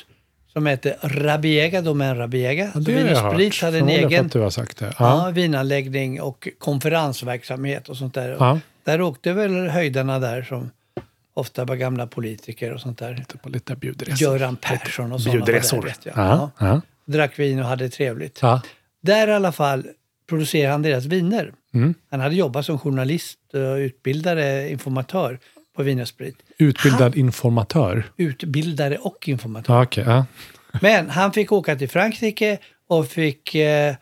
[0.53, 2.71] som hette Rabiega, Domaine Rabiega.
[2.73, 3.67] Ja, det Vin och Sprits hört.
[3.67, 4.93] hade en egen du har sagt det.
[4.99, 5.25] ja.
[5.25, 5.31] Ja.
[5.31, 8.35] vinanläggning och konferensverksamhet och sånt där.
[8.39, 8.59] Ja.
[8.83, 10.69] Där åkte väl höjdarna där som
[11.33, 13.25] ofta var gamla politiker och sånt där.
[13.43, 14.27] På lite bjudresor.
[14.33, 15.81] Göran Persson och sådana där Bjudresor.
[15.81, 16.17] vet jag.
[16.17, 16.51] Ja.
[16.57, 16.81] Ja.
[17.05, 18.39] Drack vin och hade trevligt.
[18.41, 18.61] Ja.
[19.01, 19.87] Där i alla fall
[20.29, 21.53] producerade han deras viner.
[21.73, 21.93] Mm.
[22.11, 25.39] Han hade jobbat som journalist och utbildare, informatör
[25.75, 26.35] på Vin Sprit.
[26.57, 28.03] Utbildad informatör.
[28.17, 29.73] Utbildare och informatör.
[29.73, 30.03] Ja, okej.
[30.07, 30.25] Ja.
[30.81, 32.57] Men han fick åka till Frankrike
[32.87, 33.55] och fick...
[33.55, 33.95] Eh,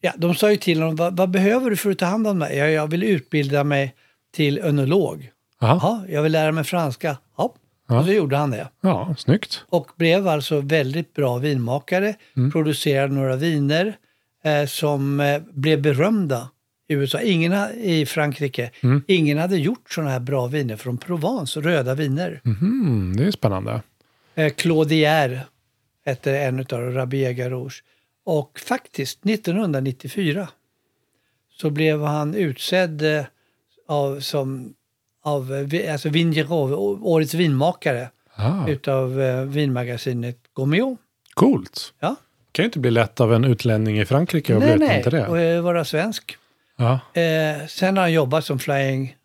[0.00, 2.38] ja, de sa ju till honom, vad, vad behöver du för att ta hand om
[2.38, 2.56] mig?
[2.56, 3.94] Ja, jag vill utbilda mig
[4.32, 5.30] till önolog.
[5.60, 5.78] Jaha.
[5.82, 7.16] Ja, jag vill lära mig franska.
[7.36, 7.54] Ja,
[7.88, 7.98] Ja.
[7.98, 8.68] och så gjorde han det.
[8.80, 9.64] ja, snyggt.
[9.68, 12.14] Och blev alltså väldigt bra vinmakare.
[12.36, 12.50] Mm.
[12.50, 13.96] Producerade några viner
[14.44, 16.50] eh, som eh, blev berömda
[16.88, 17.20] i USA.
[17.20, 18.70] Ingen ha, i Frankrike.
[18.82, 19.02] Mm.
[19.08, 22.40] Ingen hade gjort sådana här bra viner från Provence, röda viner.
[22.44, 23.82] Mhm, det är spännande.
[24.34, 25.40] Eh, Claudière
[26.04, 27.82] hette en av dem, Rabiega Rouge.
[28.24, 30.48] Och faktiskt 1994
[31.60, 33.24] så blev han utsedd eh,
[33.88, 34.74] av, som
[35.26, 38.08] av, eh, alltså Vingerov, å- årets vinmakare
[38.38, 40.96] Ah, utav eh, vinmagasinet Gomeo.
[41.34, 41.92] coolt.
[42.00, 42.16] Ja.
[42.52, 45.26] kan ju inte bli lätt av en utlänning i Frankrike bli nej, nej, till det.
[45.26, 46.36] och eh, vara svensk.
[46.76, 46.92] Ja.
[47.20, 49.16] Eh, sen har han jobbat som flying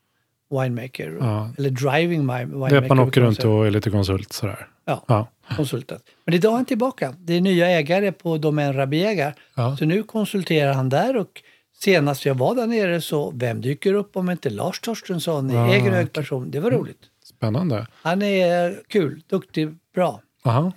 [0.49, 1.49] winemaker, Ja.
[1.57, 2.69] eller driving winemaker.
[2.69, 4.67] Det är att man åker runt och är lite konsult sådär.
[4.85, 5.27] Ja, Ja.
[5.55, 6.01] konsultat.
[6.25, 7.13] Men idag är han tillbaka.
[7.19, 9.33] Det är nya ägare på Domaine Rabiega.
[9.55, 9.77] Ja.
[9.77, 11.41] Så nu konsulterar han där och
[11.83, 15.69] senast jag var där nere så, vem dyker upp om inte Lars Torstensson i Mm.
[15.69, 16.51] egen hög person?
[16.51, 16.97] Det var roligt.
[17.25, 17.87] Spännande.
[18.01, 20.21] Han är kul, duktig, bra.
[20.43, 20.71] Aha.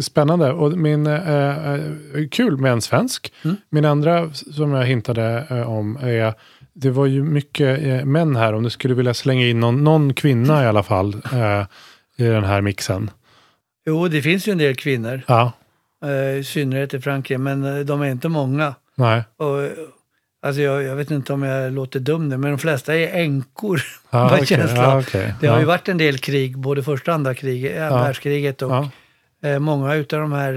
[0.00, 0.52] Spännande.
[0.52, 1.80] Och min, eh, eh,
[2.30, 3.32] kul med en svensk.
[3.44, 3.56] Mm.
[3.70, 6.34] Min andra som jag hintade eh, om är
[6.72, 8.52] det var ju mycket eh, män här.
[8.52, 11.66] Om du skulle vilja slänga in någon, någon kvinna i alla fall eh,
[12.16, 13.10] i den här mixen.
[13.86, 15.52] Jo, det finns ju en del kvinnor, Ja,
[16.04, 18.74] eh, i synnerhet i Frankrike, men eh, de är inte många.
[18.94, 19.22] nej.
[19.36, 19.70] Och,
[20.42, 23.82] alltså jag, jag vet inte om jag låter dum nu, men de flesta är änkor.
[24.10, 24.76] Ja, okej, känslan.
[24.84, 25.34] ja, okej.
[25.40, 25.60] Det har Ja.
[25.60, 27.96] ju varit en del krig, både första och andra kriget, ja.
[28.02, 28.90] världskriget och Ja.
[29.48, 30.52] eh, många utav de här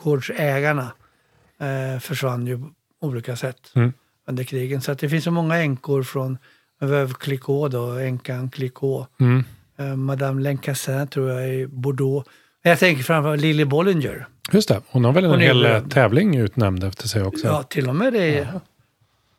[0.00, 0.92] vingårdsägarna
[1.60, 3.92] eh, försvann ju på olika sätt Mm.
[4.28, 4.80] under krigen.
[4.80, 6.38] Så det finns så många änkor från
[6.80, 9.08] Veuve Clicquot då, änkan Clicquot.
[9.20, 9.44] Mm.
[9.78, 12.28] Eh, Madame Lencassin tror jag i Bordeaux.
[12.62, 14.26] Jag tänker framförallt Lily Bollinger.
[14.52, 15.90] Just det, hon har väl en Hon är hel eh, berömd.
[15.90, 17.46] tävling utnämnd efter sig också.
[17.46, 18.60] Ja, till och med det är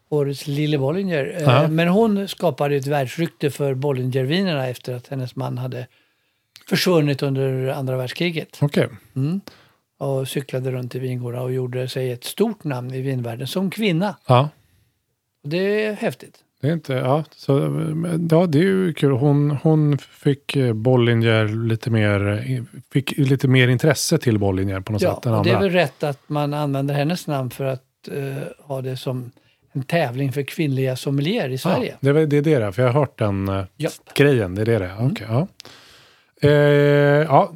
[0.09, 1.33] årets Lily Bollinger.
[1.37, 1.67] Eh, Ja.
[1.67, 5.87] Men hon skapade ett världsrykte för Bollingervinerna efter att hennes man hade
[6.69, 8.57] försvunnit under andra världskriget.
[8.61, 8.87] Okej,
[9.99, 14.15] och cyklade runt i vingårdar och gjorde sig ett stort namn i vinvärlden som kvinna.
[14.27, 14.49] ja.
[15.43, 16.37] Det är häftigt.
[16.61, 17.53] Det är inte, ja, så,
[18.31, 19.11] ja, det är ju kul.
[19.11, 24.91] Hon, hon fick eh, Bollinger lite mer, eh, fick lite mer intresse till Bollinger på
[24.91, 27.83] något Ja, sätt och det är väl rätt att man använder hennes namn för att
[28.11, 29.31] eh, ha det som
[29.77, 31.91] en tävling för kvinnliga sommelier i Sverige.
[31.91, 33.93] Ja, det, väl- det är det, där, för jag har hört den eh, Japp.
[34.15, 34.55] grejen.
[34.55, 34.85] Det är det, det.
[34.85, 35.11] Mm.
[35.11, 35.47] Okej, ja.
[36.41, 37.53] Eh, ja,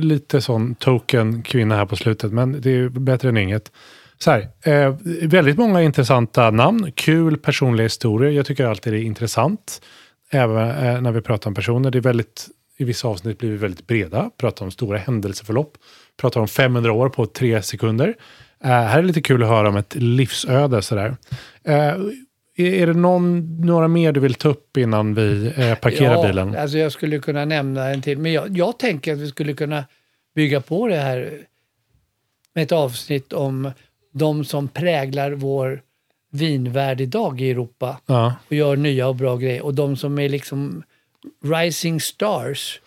[0.00, 3.72] lite sån token kvinna här på slutet, men det är bättre än inget.
[4.18, 8.30] Så här, eh, väldigt många intressanta namn, kul personliga historier.
[8.30, 9.82] Jag tycker alltid det är intressant,
[10.30, 11.90] även eh, när vi pratar om personer.
[11.90, 12.46] Det är väldigt,
[12.78, 15.72] I vissa avsnitt blir vi väldigt breda, pratar om stora händelseförlopp,
[16.20, 18.14] pratar om 500 år på tre sekunder.
[18.64, 20.82] Eh, här är det lite kul att höra om ett livsöde.
[20.82, 21.16] Sådär.
[21.64, 22.12] Är,
[22.56, 26.56] är det någon, några mer du vill ta upp innan vi eh, parkerar ja, bilen?
[26.56, 29.84] Alltså jag skulle kunna nämna en till, men jag, jag tänker att vi skulle kunna
[30.34, 31.38] bygga på det här
[32.54, 33.70] med ett avsnitt om
[34.12, 35.82] de som präglar vår
[36.30, 39.62] vinvärld idag i Europa Ja, och gör nya och bra grejer.
[39.62, 40.82] Och de som är liksom
[41.44, 42.80] rising stars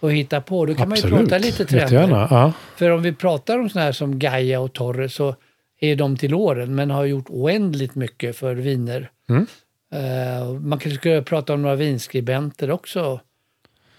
[0.00, 0.66] och hittar på.
[0.66, 1.28] Då kan man ju absolut.
[1.28, 2.26] prata lite trender.
[2.30, 2.52] Ja.
[2.76, 5.34] För om vi pratar om sådana här som Gaia och Torres så
[5.80, 9.10] är de till åren men har gjort oändligt mycket för viner.
[9.28, 9.46] Mm.
[9.92, 13.20] Eh, man kanske skulle prata om några vinskribenter också.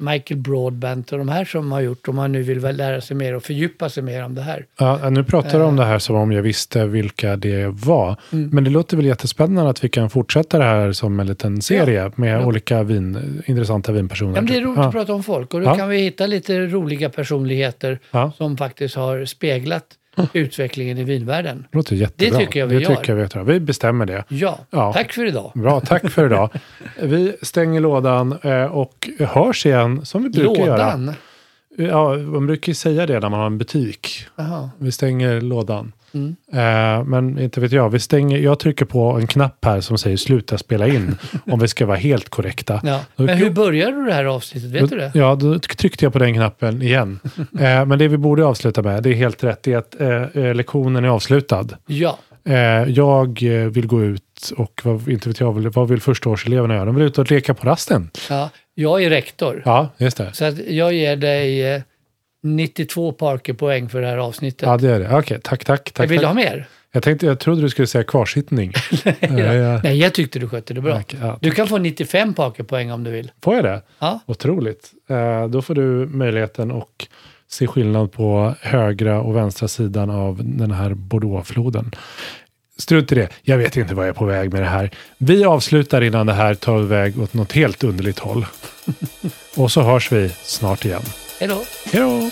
[0.01, 3.35] Michael Broadbent och de här som har gjort, om man nu vill lära sig mer
[3.35, 4.65] och fördjupa sig mer om det här.
[4.79, 8.15] Ja, nu pratar du om det här som om jag visste vilka det var.
[8.33, 8.49] Mm.
[8.53, 12.11] Men det låter väl jättespännande att vi kan fortsätta det här som en liten serie
[12.15, 12.45] med Ja.
[12.45, 14.35] olika vin, intressanta vinpersoner.
[14.35, 14.85] Ja, men det är roligt Ja.
[14.85, 15.75] att prata om folk och då Ja.
[15.75, 18.31] kan vi hitta lite roliga personligheter Ja.
[18.37, 19.83] som faktiskt har speglat
[20.33, 21.67] utvecklingen i vinvärlden.
[21.71, 22.39] Det låter jättebra.
[22.39, 22.95] tycker jag vi det gör.
[22.95, 23.43] Tycker jag vi, gör.
[23.43, 24.23] vi bestämmer det.
[24.27, 24.93] Ja, Ja.
[24.93, 25.51] tack för idag.
[25.55, 26.49] Bra, tack för idag.
[27.01, 30.77] Vi stänger lådan eh, och hörs igen som vi brukar göra.
[30.77, 31.13] Lådan.
[31.77, 34.25] Ja, man brukar ju säga det när man har en butik.
[34.35, 34.69] Jaha.
[34.77, 35.91] Vi stänger lådan.
[36.13, 36.35] Mm.
[36.53, 37.89] Eh, men inte vet jag.
[37.89, 41.17] Vi stänger, jag trycker på en knapp här som säger sluta spela in.
[41.51, 42.81] om vi ska vara helt korrekta.
[42.83, 42.99] Ja.
[43.15, 44.69] Då- Men hur började du det här avsnittet?
[44.71, 45.11] Vet du det?
[45.13, 47.19] Ja, då tryckte jag på den knappen igen.
[47.59, 50.43] eh, men det vi borde avsluta med, det är helt rätt, det är att eh,
[50.45, 51.67] eh, lektionen är avslutad.
[51.85, 52.17] Ja.
[52.87, 53.39] Jag
[53.71, 56.85] vill gå ut och vad, inte vet jag, vad vill förstaårseleverna göra?
[56.85, 58.09] De vill ut och leka på rasten.
[58.29, 58.49] ja.
[58.73, 59.61] Jag är rektor.
[59.65, 60.33] Ja, just det.
[60.33, 61.81] Så att jag ger dig eh,
[62.43, 64.61] 92 Parker-poäng för det här avsnittet.
[64.61, 65.17] Ja, det är det.
[65.17, 65.91] Okej, tack, tack.
[65.91, 66.27] tack, vill du tack.
[66.27, 66.67] ha mer?
[66.91, 68.73] Jag, tänkte, jag trodde du skulle säga kvarsittning.
[69.19, 69.81] ja, ja.
[69.83, 71.01] Nej, jag tyckte du skötte det bra.
[71.21, 71.37] Ja.
[71.41, 73.31] Du kan få 95 Parker-poäng om du vill.
[73.43, 73.81] Får jag det?
[73.99, 74.19] Ja.
[74.25, 74.91] Otroligt.
[75.09, 77.07] Eh, då får du möjligheten att
[77.47, 81.91] se skillnad på högra och vänstra sidan av den här Bordeauxfloden.
[82.77, 83.29] Strunt i det.
[83.41, 84.91] Jag vet inte vad jag är på väg med det här.
[85.17, 88.45] Vi avslutar innan det här tar iväg åt något helt underligt håll.
[89.55, 91.01] och så hörs vi snart igen.
[91.39, 91.63] Hej då.
[91.91, 92.31] Hej då!